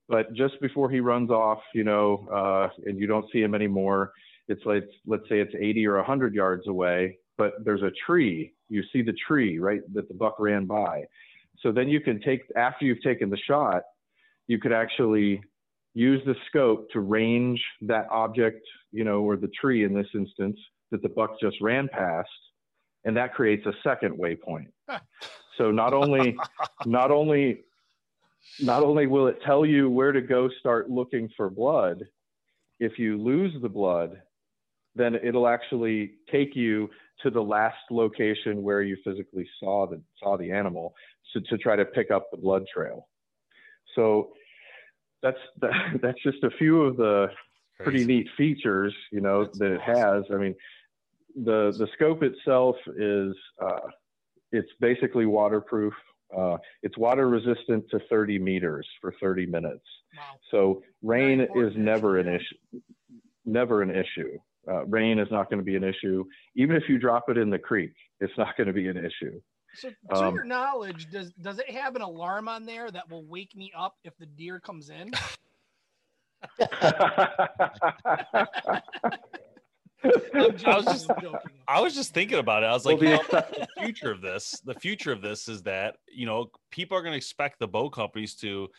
[0.08, 4.12] but just before he runs off you know uh, and you don't see him anymore
[4.48, 8.54] it's like let's say it's 80 or 100 yards away but there's a tree.
[8.70, 11.04] You see the tree right that the buck ran by.
[11.60, 13.84] So then you can take after you've taken the shot
[14.48, 15.42] you could actually
[15.96, 20.56] use the scope to range that object, you know, or the tree in this instance
[20.92, 22.30] that the buck just ran past,
[23.06, 24.68] and that creates a second waypoint.
[25.58, 26.36] so not only,
[26.86, 27.62] not only,
[28.60, 32.04] not only will it tell you where to go start looking for blood,
[32.80, 34.22] if you lose the blood,
[34.96, 36.90] then it'll actually take you
[37.24, 40.94] to the last location where you physically saw the saw the animal
[41.34, 43.08] to, to try to pick up the blood trail.
[43.96, 44.32] So
[45.22, 47.28] that's that, that's just a few of the
[47.80, 50.24] pretty neat features, you know, That's that it has.
[50.34, 50.56] I mean,
[51.36, 53.80] the the scope itself is uh,
[54.52, 55.94] it's basically waterproof.
[56.36, 59.86] Uh, it's water resistant to 30 meters for 30 minutes.
[60.18, 60.24] Wow.
[60.52, 62.80] So rain is never an issue.
[63.46, 64.38] Never an issue.
[64.68, 66.26] Uh, rain is not going to be an issue.
[66.56, 69.40] Even if you drop it in the creek, it's not going to be an issue.
[69.76, 73.26] So, to Um, your knowledge, does does it have an alarm on there that will
[73.26, 75.12] wake me up if the deer comes in?
[80.34, 81.52] I'm joking, I was just- I'm joking.
[81.68, 82.68] I was just thinking about it.
[82.68, 83.42] I was Well, like, you the know,
[83.76, 87.14] the future of this, the future of this is that, you know, people are going
[87.14, 88.70] to expect the bow companies to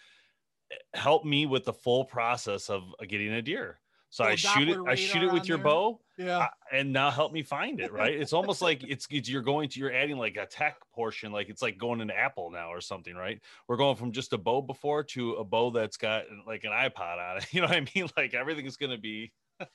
[0.94, 3.80] help me with the full process of uh, getting a deer.
[4.10, 5.64] So I shoot it, I shoot it with your there.
[5.64, 6.38] bow Yeah.
[6.38, 7.92] uh, and now help me find it.
[7.92, 8.14] Right.
[8.14, 11.32] It's almost like it's, it's, you're going to, you're adding like a tech portion.
[11.32, 13.40] Like it's like going into Apple now or something, right?
[13.68, 17.18] We're going from just a bow before to a bow that's got like an iPod
[17.18, 17.46] on it.
[17.52, 18.08] You know what I mean?
[18.16, 19.32] Like everything is going to be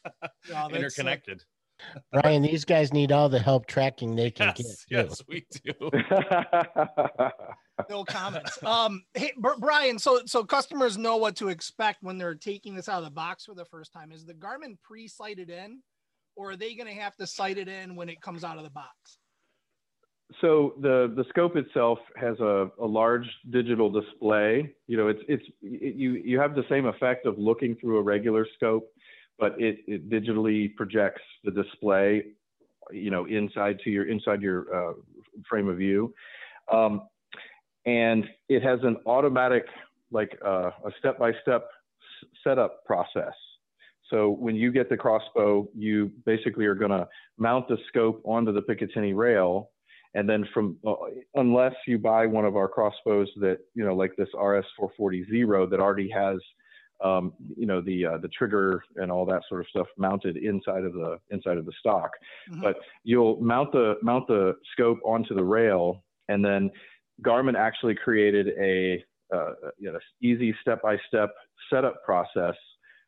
[0.50, 1.44] Yeah, that's, uh, interconnected.
[2.12, 4.86] Brian, these guys need all the help tracking they can Yes.
[4.90, 5.08] get.
[5.08, 5.08] too.
[5.10, 5.92] Yes, we do.
[7.90, 8.62] no comments.
[8.64, 9.98] Um, hey, Br- Brian.
[9.98, 13.46] So, so customers know what to expect when they're taking this out of the box
[13.46, 14.12] for the first time.
[14.12, 15.82] Is the Garmin pre-sighted in,
[16.36, 18.64] or are they going to have to sight it in when it comes out of
[18.64, 19.18] the box?
[20.40, 24.74] so the the scope itself has a, a large digital display.
[24.88, 28.02] You know, it's it's it, you you have the same effect of looking through a
[28.02, 28.88] regular scope,
[29.40, 32.24] but it, it digitally projects the display
[32.92, 34.94] you know, inside to your inside your uh,
[35.50, 36.14] frame of view,
[36.72, 37.08] um,
[37.86, 39.66] and it has an automatic,
[40.12, 41.68] like uh, a step-by-step
[42.44, 43.34] setup process.
[44.10, 48.52] So when you get the crossbow, you basically are going to mount the scope onto
[48.52, 49.70] the Picatinny rail,
[50.14, 50.94] and then from uh,
[51.36, 56.10] unless you buy one of our crossbows that you know, like this RS440 that already
[56.10, 56.38] has
[57.04, 60.84] um, you know the uh, the trigger and all that sort of stuff mounted inside
[60.84, 62.12] of the inside of the stock.
[62.50, 62.62] Mm-hmm.
[62.62, 66.70] But you'll mount the mount the scope onto the rail, and then
[67.24, 71.30] Garmin actually created a uh, you know easy step by step
[71.72, 72.56] setup process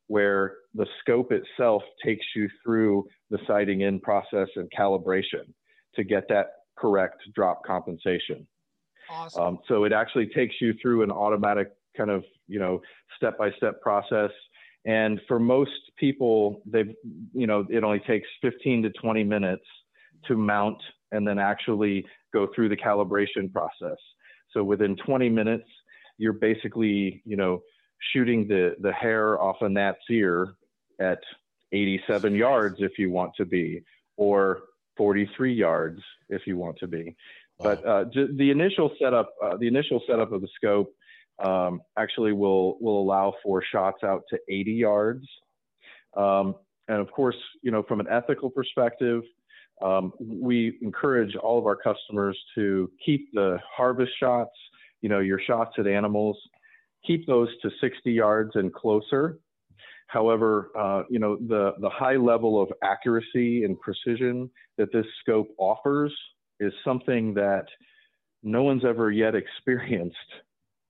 [0.08, 5.46] where the scope itself takes you through the sighting in process and calibration
[5.96, 8.46] to get that correct drop compensation.
[9.10, 9.44] Awesome.
[9.44, 12.82] Um, so it actually takes you through an automatic kind of you know
[13.18, 14.32] step by step process.
[14.86, 16.94] And for most people they've
[17.34, 19.66] you know it only takes 15 to 20 minutes
[20.28, 23.98] to mount and then actually go through the calibration process.
[24.52, 25.68] So within 20 minutes
[26.18, 27.62] you're basically you know
[28.12, 30.56] shooting the the hair off a gnat's ear
[31.00, 31.20] at
[31.72, 33.82] 87 yards if you want to be
[34.18, 34.60] or
[34.98, 37.16] 43 yards if you want to be.
[37.60, 37.76] Wow.
[37.76, 40.94] but uh, the initial setup uh, the initial setup of the scope
[41.40, 45.26] um, actually will will allow for shots out to 80 yards.
[46.16, 46.56] Um,
[46.88, 49.24] and of course, you know, from an ethical perspective,
[49.82, 54.52] um, we encourage all of our customers to keep the harvest shots,
[55.02, 56.38] you know, your shots at animals,
[57.06, 59.40] keep those to 60 yards and closer.
[60.08, 65.50] However, uh, you know, the, the high level of accuracy and precision that this scope
[65.58, 66.14] offers
[66.60, 67.66] is something that
[68.44, 70.18] no one's ever yet experienced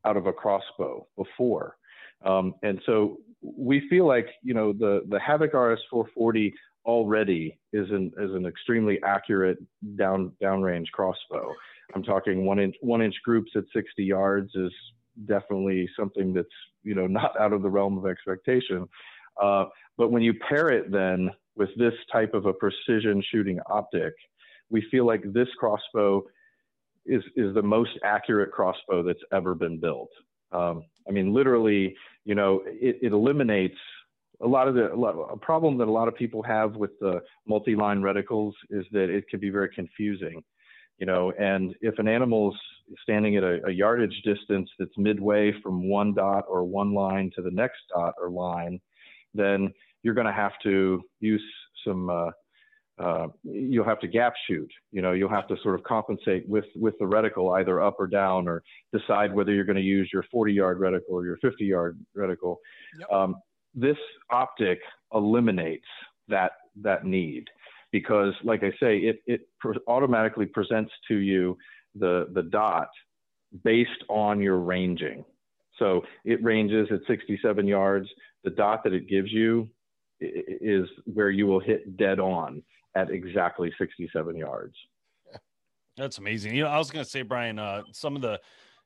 [0.06, 1.78] out of a crossbow before.
[2.26, 6.54] Um, and so we feel like you know the the Havoc RS 440
[6.86, 9.58] already is an is an extremely accurate
[9.96, 11.54] down downrange crossbow.
[11.96, 14.72] I'm talking one inch one inch groups at 60 yards is
[15.26, 16.48] definitely something that's
[16.84, 18.88] you know not out of the realm of expectation.
[19.42, 19.66] Uh,
[19.98, 24.14] but when you pair it then with this type of a precision shooting optic,
[24.70, 26.24] we feel like this crossbow
[27.06, 30.10] is is the most accurate crossbow that's ever been built.
[30.52, 33.78] Um, I mean, literally, you know, it, it eliminates
[34.42, 36.92] a lot of the a, lot, a, problem that a lot of people have with
[37.00, 40.44] the multi-line reticles is that it can be very confusing.
[41.00, 42.58] You know, and if an animal's
[43.02, 47.42] standing at a, a yardage distance that's midway from one dot or one line to
[47.42, 48.80] the next dot or line,
[49.34, 51.44] then you're going to have to use
[51.86, 52.30] some uh,
[53.00, 54.70] uh, you'll have to gap shoot.
[54.92, 58.08] You know, you'll have to sort of compensate with with the reticle either up or
[58.08, 61.66] down, or decide whether you're going to use your 40 yard reticle or your 50
[61.66, 62.58] yard reticle.
[63.00, 63.12] Yep.
[63.12, 63.36] Um,
[63.74, 63.98] this
[64.30, 64.80] optic
[65.14, 65.88] eliminates
[66.28, 66.52] that
[66.82, 67.48] that need
[67.92, 71.58] because, like I say, it it pr- automatically presents to you
[71.96, 72.90] the the dot
[73.64, 75.26] based on your ranging.
[75.80, 78.08] So it ranges at 67 yards.
[78.44, 79.68] The dot that it gives you
[80.20, 82.62] is where you will hit dead on
[82.96, 84.76] at exactly 67 yards.
[85.98, 86.56] That's amazing.
[86.56, 88.40] You know, I was going to say, Brian, uh, some of the,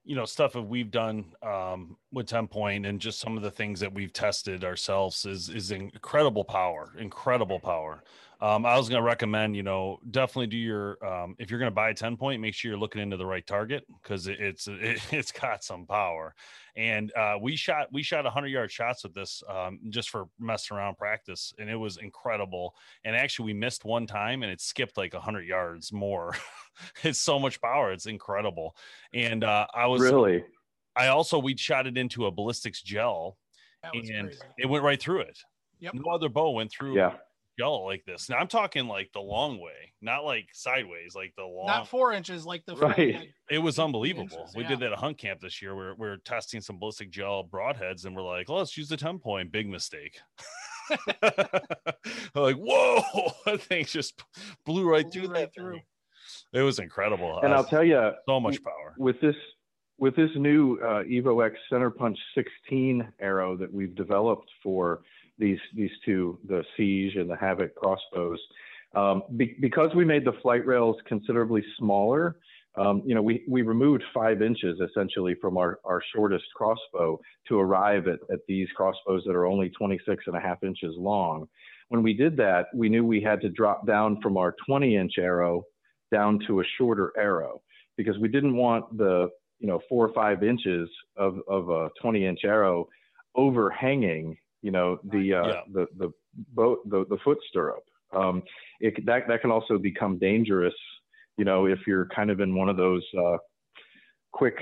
[0.04, 3.52] you know, stuff that we've done um, with 10 point and just some of the
[3.52, 8.04] things that we've tested ourselves is, is incredible power, incredible power.
[8.39, 11.71] Um, I was going to recommend, you know, definitely do your, um, if you're going
[11.71, 14.39] to buy a 10 point, make sure you're looking into the right target because it,
[14.39, 16.36] it's, it, has got some power.
[16.76, 20.78] And uh, we shot, we shot 100 yard shots with this um, just for messing
[20.78, 21.52] around practice.
[21.58, 22.76] And it was incredible.
[23.04, 26.36] And actually, we missed one time and it skipped like a 100 yards more.
[27.04, 27.91] it's so much power.
[27.91, 28.76] It's incredible.
[29.13, 30.43] And uh, I was really,
[30.95, 33.38] I also, we shot it into a ballistics gel
[33.84, 34.39] and crazy.
[34.60, 35.39] it went right through it.
[35.80, 35.93] Yep.
[35.95, 37.13] No other bow went through yeah
[37.58, 38.30] yellow like this.
[38.30, 41.67] Now I'm talking like the long way, not like sideways, like the long.
[41.67, 43.30] Not four inches, like the right.
[43.50, 44.39] it was unbelievable.
[44.39, 44.70] Inches, we yeah.
[44.70, 45.76] did that at hunt camp this year.
[45.76, 49.20] We're we're testing some ballistic gel broadheads, and we're like, well, let's use the ten
[49.20, 49.52] point.
[49.52, 50.20] Big mistake.
[52.36, 53.02] like whoa,
[53.46, 54.24] that thing just
[54.65, 55.80] blew right blew through right through.
[56.54, 57.39] It was incredible.
[57.41, 59.36] And uh, I'll tell you, so much power with this
[59.98, 65.02] with this new uh, Evo X Center Punch 16 arrow that we've developed for
[65.38, 68.40] these these two, the Siege and the Havoc crossbows.
[68.96, 72.38] Um, be, because we made the flight rails considerably smaller,
[72.77, 77.60] um, you know, we, we removed five inches essentially from our, our shortest crossbow to
[77.60, 81.48] arrive at, at these crossbows that are only 26 and a half inches long.
[81.90, 85.13] When we did that, we knew we had to drop down from our 20 inch
[85.17, 85.63] arrow
[86.12, 87.62] down to a shorter arrow
[87.98, 89.29] because we didn't want the,
[89.60, 92.88] you know, four or five inches of, of a 20 inch arrow
[93.35, 95.62] overhanging you know the uh, yeah.
[95.74, 96.12] the the
[96.54, 97.84] boat the, the foot stirrup
[98.14, 98.44] Um,
[98.80, 100.74] it, that that can also become dangerous,
[101.38, 103.38] you know, if you're kind of in one of those uh,
[104.32, 104.56] quick,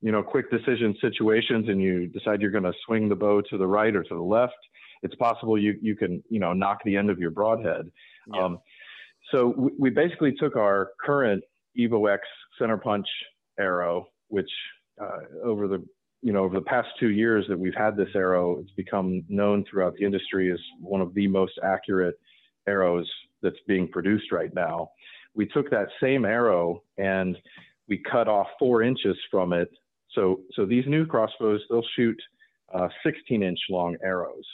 [0.00, 3.58] you know, quick decision situations, and you decide you're going to swing the bow to
[3.58, 4.54] the right or to the left.
[5.02, 7.90] It's possible you you can you know knock the end of your broadhead.
[8.32, 8.44] Yeah.
[8.44, 8.58] Um,
[9.30, 11.42] so we, we basically took our current
[11.78, 12.22] Evo X
[12.58, 13.06] center punch
[13.58, 14.50] arrow, which
[15.00, 15.84] uh, over the
[16.22, 19.64] you know over the past two years that we've had this arrow, it's become known
[19.68, 22.14] throughout the industry as one of the most accurate
[22.66, 23.10] arrows
[23.42, 24.90] that's being produced right now.
[25.34, 27.36] We took that same arrow and
[27.88, 29.68] we cut off four inches from it.
[30.14, 32.16] So so these new crossbows they'll shoot
[32.72, 34.44] uh, 16 inch long arrows,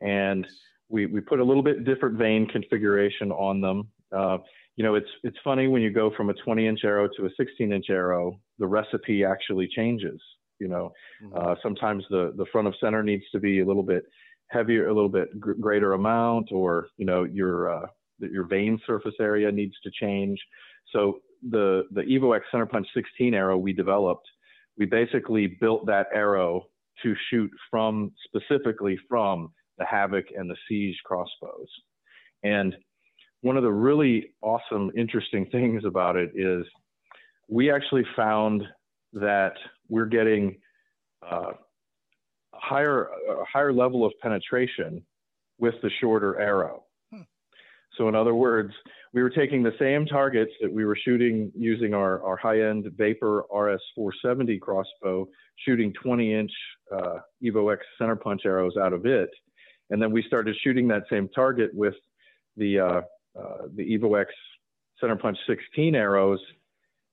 [0.00, 0.46] and
[0.88, 3.88] we we put a little bit different vane configuration on them.
[4.10, 4.38] Uh,
[4.76, 7.30] you know, it's it's funny when you go from a 20 inch arrow to a
[7.36, 10.20] 16 inch arrow, the recipe actually changes.
[10.58, 10.92] You know,
[11.22, 11.36] mm-hmm.
[11.36, 14.04] uh, sometimes the the front of center needs to be a little bit
[14.48, 17.86] heavier, a little bit gr- greater amount, or you know, your uh,
[18.18, 20.38] your vane surface area needs to change.
[20.92, 21.18] So
[21.50, 24.26] the the Evo X Center Punch 16 arrow we developed,
[24.76, 26.64] we basically built that arrow
[27.02, 31.68] to shoot from specifically from the Havoc and the Siege crossbows,
[32.42, 32.74] and
[33.40, 36.64] one of the really awesome, interesting things about it is
[37.48, 38.62] we actually found
[39.14, 39.52] that
[39.88, 40.58] we're getting
[41.22, 41.52] uh,
[42.52, 45.02] a higher, a higher level of penetration
[45.58, 46.84] with the shorter arrow.
[47.12, 47.22] Hmm.
[47.96, 48.72] So, in other words,
[49.12, 52.86] we were taking the same targets that we were shooting using our, our high end
[52.96, 55.28] Vapor RS 470 crossbow,
[55.64, 56.52] shooting 20 inch
[56.94, 59.30] uh, Evo X center punch arrows out of it.
[59.90, 61.94] And then we started shooting that same target with
[62.56, 63.00] the uh,
[63.38, 64.30] uh, the Evo X
[65.00, 66.40] center punch 16 arrows,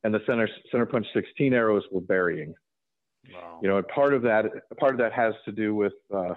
[0.03, 2.53] and the center center punch 16 arrows were burying.
[3.33, 3.59] Wow.
[3.61, 4.45] You know, and part of that
[4.77, 6.35] part of that has to do with uh,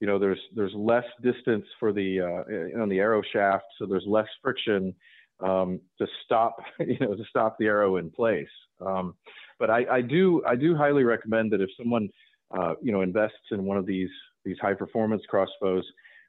[0.00, 4.04] you know there's there's less distance for the uh, on the arrow shaft, so there's
[4.06, 4.94] less friction
[5.40, 8.48] um, to stop you know to stop the arrow in place.
[8.84, 9.14] Um,
[9.58, 12.08] but I, I, do I do highly recommend that if someone
[12.50, 14.10] uh, you know invests in one of these
[14.44, 15.84] these high performance crossbows,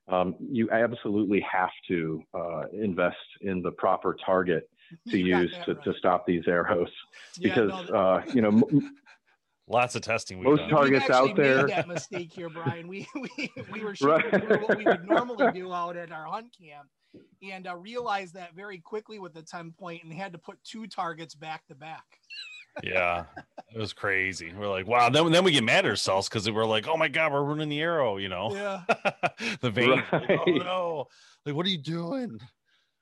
[0.09, 4.69] um, you absolutely have to uh, invest in the proper target
[5.09, 5.83] to use to, right.
[5.85, 6.91] to stop these arrows
[7.41, 8.61] because yeah, no, uh, you know
[9.67, 10.69] lots of testing we most done.
[10.69, 14.61] targets out there Made that mistake here brian we we, we were shooting right.
[14.61, 16.87] what we would normally do out at our hunt camp
[17.43, 20.87] and uh, realized that very quickly with the 10 point and had to put two
[20.87, 22.05] targets back to back
[22.83, 23.25] yeah,
[23.73, 24.53] it was crazy.
[24.53, 25.09] We're like, wow.
[25.09, 27.69] Then, then we get mad at ourselves because we're like, oh my god, we're ruining
[27.69, 28.17] the arrow.
[28.17, 28.83] You know, yeah,
[29.61, 30.03] the vane.
[30.11, 30.29] Right.
[30.29, 31.05] Like, oh no,
[31.45, 32.39] like what are you doing?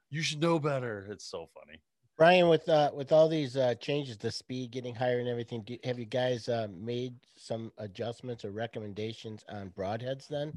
[0.09, 1.07] You should know better.
[1.11, 1.79] It's so funny.
[2.19, 5.77] Brian, with uh, with all these uh, changes, the speed getting higher and everything, do,
[5.85, 10.51] have you guys uh, made some adjustments or recommendations on broadheads then?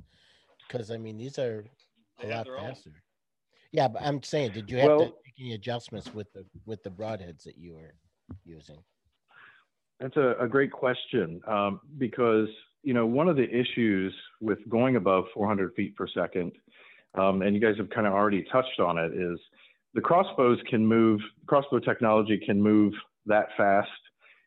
[0.67, 1.65] Because I mean, these are
[2.21, 2.91] a lot faster.
[2.91, 2.95] Own.
[3.71, 6.83] Yeah, but I'm saying, did you have well, to make any adjustments with the with
[6.83, 7.95] the broadheads that you were
[8.45, 8.79] using?
[10.01, 12.49] That's a, a great question um, because
[12.83, 16.51] you know one of the issues with going above 400 feet per second,
[17.15, 19.39] um, and you guys have kind of already touched on it, is
[19.95, 21.21] the crossbows can move.
[21.47, 22.93] Crossbow technology can move
[23.27, 23.91] that fast,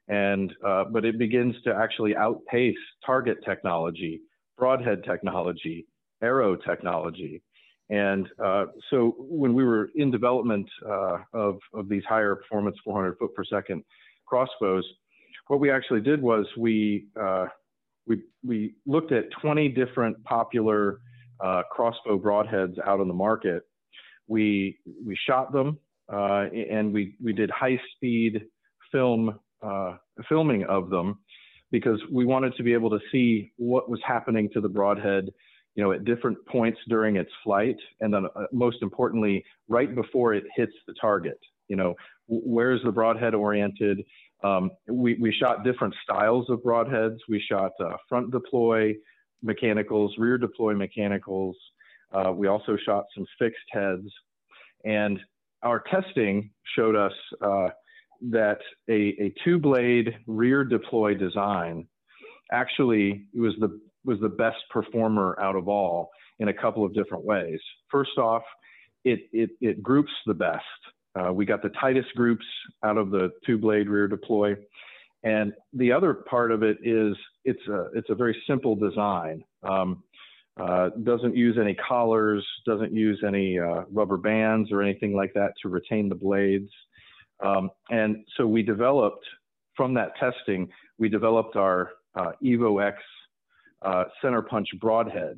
[0.08, 4.22] and uh, but it begins to actually outpace target technology,
[4.58, 5.86] broadhead technology,
[6.22, 7.42] arrow technology.
[7.90, 13.18] And uh, so when we were in development uh, of, of these higher performance 400
[13.20, 13.84] foot per second
[14.26, 14.84] crossbows,
[15.48, 17.46] what we actually did was we uh,
[18.08, 21.00] we we looked at 20 different popular
[21.40, 23.64] uh, crossbow broadheads out on the market.
[24.28, 25.80] We we shot them
[26.12, 28.44] uh, and we we did high speed
[28.92, 29.98] film uh,
[30.30, 31.20] filming of them
[31.72, 35.30] because we wanted to be able to see what was happening to the broadhead
[35.76, 40.34] you know, at different points during its flight, and then uh, most importantly, right before
[40.34, 41.40] it hits the target.
[41.68, 41.96] You know,
[42.28, 44.02] where is the broadhead oriented?
[44.44, 47.18] Um, we, we shot different styles of broadheads.
[47.28, 48.94] We shot uh, front deploy
[49.44, 51.58] mechanicals, rear deploy mechanicals.
[52.14, 54.08] Uh, we also shot some fixed heads.
[54.84, 55.20] And
[55.64, 57.70] our testing showed us uh,
[58.30, 61.88] that a, a two blade rear deploy design
[62.52, 67.26] actually was the, was the best performer out of all in a couple of different
[67.26, 67.60] ways.
[67.90, 68.44] First off,
[69.04, 70.64] it, it, it groups the best.
[71.16, 72.46] Uh, we got the tightest groups
[72.84, 74.56] out of the two blade rear deploy.
[75.24, 79.44] And the other part of it is it's a, it's a very simple design.
[79.64, 80.04] Um,
[80.58, 85.52] uh, doesn't use any collars, doesn't use any uh, rubber bands or anything like that
[85.62, 86.70] to retain the blades.
[87.44, 89.26] Um, and so we developed,
[89.76, 92.98] from that testing, we developed our uh, Evo X
[93.82, 95.38] uh, center punch broadhead,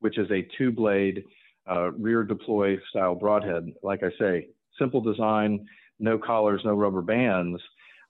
[0.00, 1.22] which is a two blade
[1.70, 3.66] uh, rear deploy style broadhead.
[3.82, 4.48] Like I say,
[4.78, 5.66] simple design,
[5.98, 7.60] no collars, no rubber bands,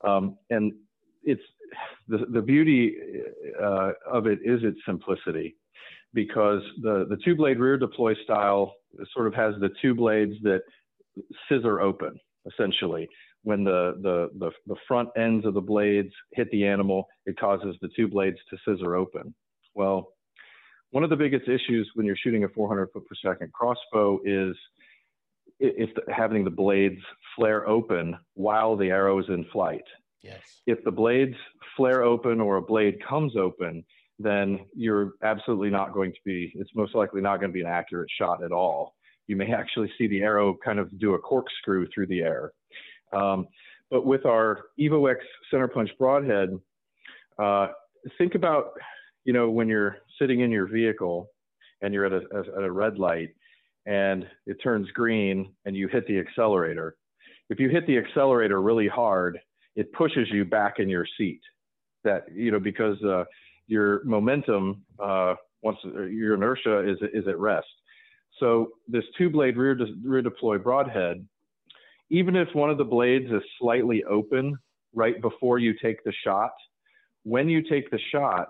[0.07, 0.73] um, and
[1.25, 1.43] it's
[2.07, 2.97] the the beauty
[4.07, 5.57] of it is its simplicity,
[6.15, 8.75] because the the two blade rear deploy style
[9.13, 10.63] sort of has the two blades that
[11.49, 12.19] scissor open
[12.53, 13.09] essentially.
[13.43, 17.77] When the, the, the, the front ends of the blades hit the animal, it causes
[17.83, 19.35] the two blades to scissor open.
[19.75, 20.09] Well,
[20.91, 24.57] one of the biggest issues when you're shooting a 400 foot per second crossbow is
[25.61, 27.01] if the, having the blades
[27.37, 29.85] flare open while the arrow is in flight.
[30.23, 30.41] Yes.
[30.67, 31.37] If the blades
[31.77, 33.85] flare open or a blade comes open,
[34.19, 37.67] then you're absolutely not going to be, it's most likely not going to be an
[37.67, 38.95] accurate shot at all.
[39.27, 42.53] You may actually see the arrow kind of do a corkscrew through the air.
[43.13, 43.49] Um,
[43.91, 46.59] but with our Evo X center punch broadhead,
[47.39, 47.69] uh,
[48.19, 48.73] think about,
[49.25, 51.29] you know, when you're sitting in your vehicle
[51.83, 52.23] and you're at a,
[52.57, 53.31] at a red light
[53.87, 56.97] and it turns green and you hit the accelerator.
[57.51, 59.39] If you hit the accelerator really hard,
[59.77, 61.41] it pushes you back in your seat.
[62.05, 63.25] That you know because uh,
[63.67, 67.67] your momentum uh, once your inertia is is at rest.
[68.41, 71.27] So this two blade rear de- rear deploy broadhead,
[72.11, 74.57] even if one of the blades is slightly open
[74.95, 76.53] right before you take the shot,
[77.23, 78.49] when you take the shot,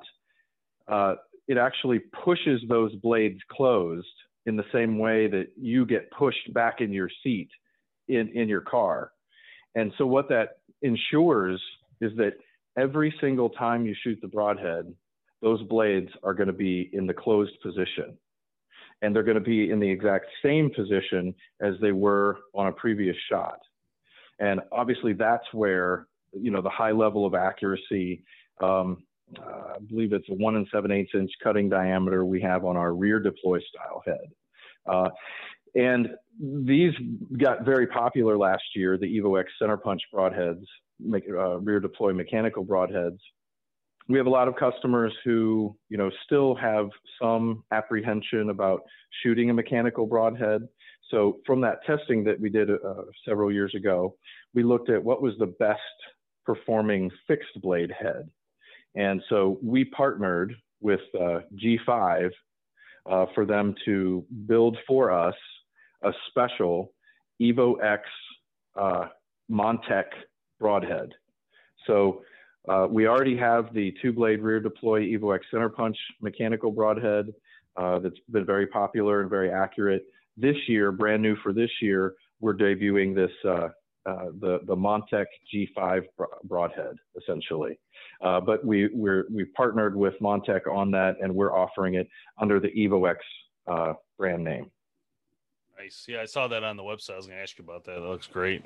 [0.89, 1.15] uh,
[1.49, 4.07] it actually pushes those blades closed
[4.47, 7.49] in the same way that you get pushed back in your seat
[8.09, 9.13] in, in your car.
[9.75, 11.63] And so what that ensures
[12.01, 12.35] is that
[12.79, 14.93] every single time you shoot the broadhead,
[15.45, 18.17] those blades are going to be in the closed position.
[19.03, 22.73] And they're going to be in the exact same position as they were on a
[22.73, 23.61] previous shot.
[24.39, 28.25] And obviously that's where, you know, the high level of accuracy,
[28.63, 29.05] um,
[29.39, 32.77] uh, I believe it's a one and seven eighths inch cutting diameter we have on
[32.77, 34.27] our rear deploy style head.
[34.87, 35.11] Uh,
[35.75, 36.09] and
[36.41, 36.95] these
[37.39, 40.65] got very popular last year, the Evo X center punch broadheads,
[40.99, 43.19] make, uh, rear deploy mechanical broadheads.
[44.09, 46.89] We have a lot of customers who, you know, still have
[47.21, 48.83] some apprehension about
[49.23, 50.69] shooting a mechanical broadhead.
[51.11, 54.17] So from that testing that we did uh, several years ago,
[54.55, 55.81] we looked at what was the best
[56.45, 58.29] performing fixed blade head.
[58.95, 62.31] And so we partnered with uh, G5
[63.11, 65.35] uh, for them to build for us
[66.03, 66.93] a special
[67.41, 68.03] Evo X
[68.77, 69.07] uh,
[69.51, 70.05] Montec
[70.61, 71.13] broadhead.
[71.87, 72.23] So
[72.69, 77.33] uh, we already have the two blade rear deploy EvoX center punch mechanical broadhead
[77.77, 80.05] uh, that's been very popular and very accurate.
[80.37, 83.69] This year, brand new for this year, we're debuting this uh,
[84.07, 86.05] uh, the the Montec G5
[86.45, 87.79] broadhead essentially.
[88.23, 92.09] Uh, but we we're we partnered with Montec on that, and we're offering it
[92.41, 93.17] under the EvoX
[93.67, 94.71] uh, brand name.
[95.79, 96.05] Nice.
[96.09, 97.15] Yeah, I saw that on the website.
[97.15, 98.01] I was going to ask you about that.
[98.01, 98.65] That looks great.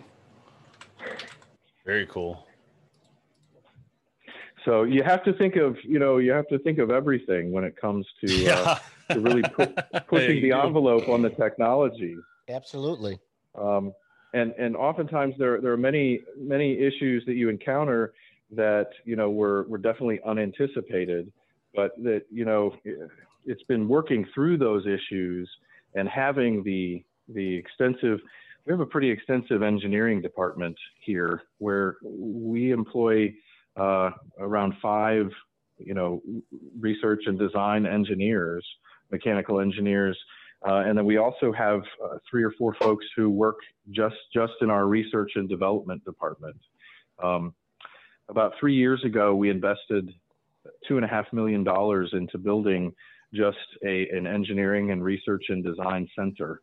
[1.85, 2.48] Very cool.
[4.65, 7.65] So you have to think of you know you have to think of everything when
[7.65, 8.79] it comes to uh,
[9.09, 9.15] yeah.
[9.15, 9.75] to really pu-
[10.09, 12.17] pushing the envelope on the technology.
[12.49, 13.19] Absolutely.
[13.55, 13.93] Um,
[14.35, 18.13] and and oftentimes there there are many many issues that you encounter
[18.51, 21.33] that you know were were definitely unanticipated,
[21.75, 22.75] but that you know
[23.47, 25.49] it's been working through those issues
[25.95, 28.21] and having the the extensive
[28.67, 33.33] we have a pretty extensive engineering department here where we employ
[33.79, 35.31] uh, around five
[35.79, 36.21] you know
[36.79, 38.67] research and design engineers
[39.11, 40.19] mechanical engineers
[40.67, 43.59] uh, and then we also have uh, three or four folks who work
[43.91, 46.57] just just in our research and development department.
[47.23, 47.55] Um,
[48.29, 50.13] about three years ago, we invested
[50.87, 52.93] two and a half million dollars into building
[53.33, 56.61] just a, an engineering and research and design center.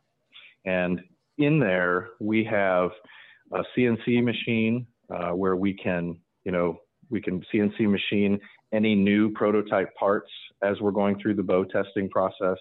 [0.65, 1.01] And
[1.37, 2.89] in there, we have
[3.53, 6.79] a CNC machine uh, where we can, you know,
[7.09, 8.39] we can CNC machine
[8.73, 10.29] any new prototype parts
[10.63, 12.57] as we're going through the bow testing process.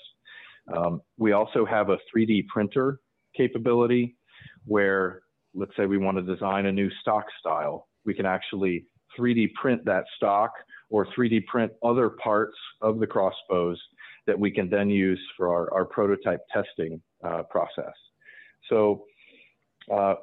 [0.75, 3.01] Um, we also have a 3D printer
[3.37, 4.17] capability
[4.65, 5.23] where,
[5.55, 7.89] let's say we want to design a new stock style.
[8.05, 8.87] We can actually
[9.19, 10.53] 3D print that stock
[10.91, 13.81] or 3D print other parts of the crossbows
[14.27, 17.93] that we can then use for our, our prototype testing uh, process.
[18.71, 19.05] So
[19.93, 20.15] uh,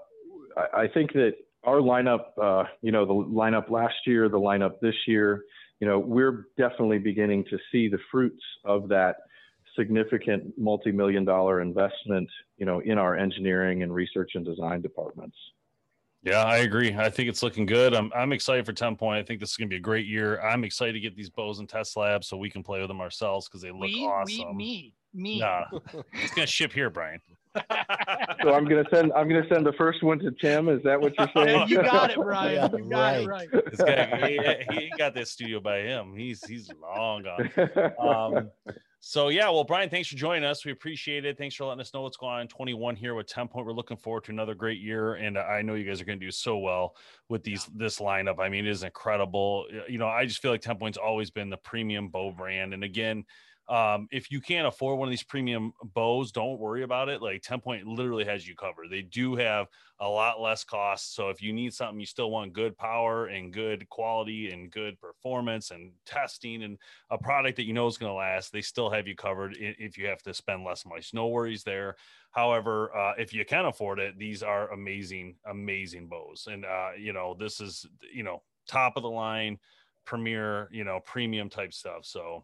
[0.57, 1.33] I, I, think that
[1.63, 5.43] our lineup, uh, you know, the lineup last year, the lineup this year,
[5.79, 9.17] you know, we're definitely beginning to see the fruits of that
[9.77, 15.37] significant multi-million dollar investment, you know, in our engineering and research and design departments.
[16.23, 16.93] Yeah, I agree.
[16.95, 17.95] I think it's looking good.
[17.95, 19.17] I'm I'm excited for 10 point.
[19.17, 20.39] I think this is going to be a great year.
[20.41, 23.01] I'm excited to get these bows and test labs so we can play with them
[23.01, 24.55] ourselves because they look we, awesome.
[24.55, 25.39] We need Me.
[25.39, 25.65] Nah,
[26.13, 27.19] it's gonna ship here, Brian.
[28.43, 30.67] So I'm gonna send I'm gonna send the first one to Tim.
[30.69, 31.67] Is that what you're saying?
[31.67, 32.51] you got it, Brian.
[32.71, 33.53] Yeah, you got it right.
[33.53, 33.65] right.
[33.69, 36.15] This guy, he, he ain't got this studio by him.
[36.15, 37.51] He's he's long gone.
[37.99, 38.49] Um,
[38.99, 40.63] so yeah, well, Brian, thanks for joining us.
[40.63, 41.37] We appreciate it.
[41.37, 43.65] Thanks for letting us know what's going on 21 here with 10 point.
[43.65, 46.25] We're looking forward to another great year, and I know you guys are going to
[46.25, 46.95] do so well
[47.27, 48.39] with these this lineup.
[48.39, 49.65] I mean, it is incredible.
[49.89, 52.83] You know, I just feel like 10 point's always been the premium bow brand, and
[52.83, 53.25] again.
[53.71, 57.21] Um, if you can't afford one of these premium bows, don't worry about it.
[57.21, 58.89] Like 10 point literally has you covered.
[58.89, 59.67] They do have
[60.01, 61.15] a lot less cost.
[61.15, 64.99] So if you need something, you still want good power and good quality and good
[64.99, 66.77] performance and testing and
[67.11, 69.97] a product that you know is going to last, they still have you covered if
[69.97, 71.01] you have to spend less money.
[71.13, 71.95] No worries there.
[72.31, 76.49] However, uh, if you can afford it, these are amazing, amazing bows.
[76.51, 79.59] And, uh, you know, this is, you know, top of the line,
[80.03, 82.03] premier, you know, premium type stuff.
[82.03, 82.43] So,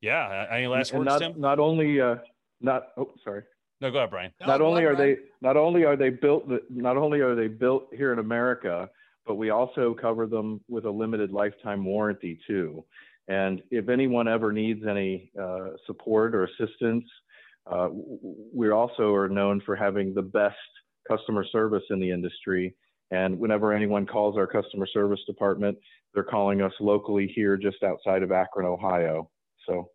[0.00, 0.46] yeah.
[0.50, 1.40] Any last and words, not, Tim?
[1.40, 2.16] not only uh,
[2.60, 3.42] not oh sorry.
[3.80, 4.32] No, go ahead, Brian.
[4.40, 5.16] No, not only ahead, are Brian.
[5.16, 8.88] they not only are they built not only are they built here in America,
[9.26, 12.84] but we also cover them with a limited lifetime warranty too.
[13.28, 17.04] And if anyone ever needs any uh, support or assistance,
[17.66, 20.56] uh, w- w- we also are known for having the best
[21.08, 22.74] customer service in the industry.
[23.10, 25.78] And whenever anyone calls our customer service department,
[26.12, 29.30] they're calling us locally here just outside of Akron, Ohio.
[29.66, 29.90] So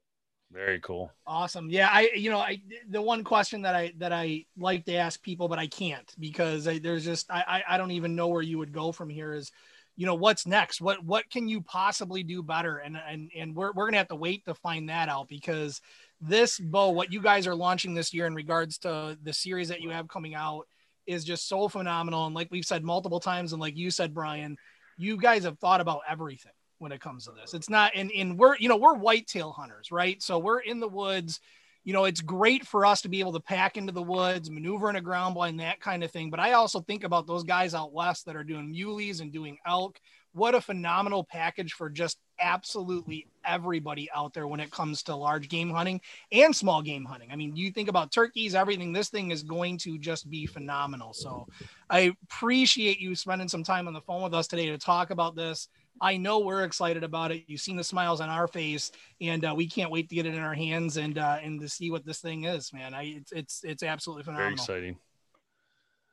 [0.51, 1.11] Very cool.
[1.27, 1.69] Awesome.
[1.69, 5.21] Yeah, I you know I the one question that I that I like to ask
[5.21, 8.41] people, but I can't because I, there's just I I I don't even know where
[8.41, 9.33] you would go from here.
[9.33, 9.51] Is
[9.95, 10.81] you know what's next?
[10.81, 12.77] What what can you possibly do better?
[12.77, 15.81] And and and we're we're gonna have to wait to find that out because
[16.21, 19.81] this bow, what you guys are launching this year in regards to the series that
[19.81, 20.67] you have coming out,
[21.05, 22.25] is just so phenomenal.
[22.25, 24.57] And like we've said multiple times, and like you said, Brian,
[24.97, 27.53] you guys have thought about everything when it comes to this.
[27.53, 30.21] It's not and and we're you know we're whitetail hunters, right?
[30.21, 31.39] So we're in the woods.
[31.85, 34.89] You know, it's great for us to be able to pack into the woods, maneuver
[34.89, 36.29] in a ground blind, that kind of thing.
[36.29, 39.57] But I also think about those guys out west that are doing muleys and doing
[39.65, 39.99] elk.
[40.33, 45.49] What a phenomenal package for just absolutely everybody out there when it comes to large
[45.49, 46.01] game hunting
[46.31, 47.29] and small game hunting.
[47.31, 51.13] I mean, you think about turkeys, everything, this thing is going to just be phenomenal.
[51.13, 51.47] So
[51.89, 55.35] I appreciate you spending some time on the phone with us today to talk about
[55.35, 55.67] this.
[56.01, 57.43] I know we're excited about it.
[57.47, 58.91] You've seen the smiles on our face,
[59.21, 61.69] and uh, we can't wait to get it in our hands and uh, and to
[61.69, 62.93] see what this thing is, man.
[62.93, 64.49] I it's it's, it's absolutely phenomenal.
[64.49, 64.97] Very exciting.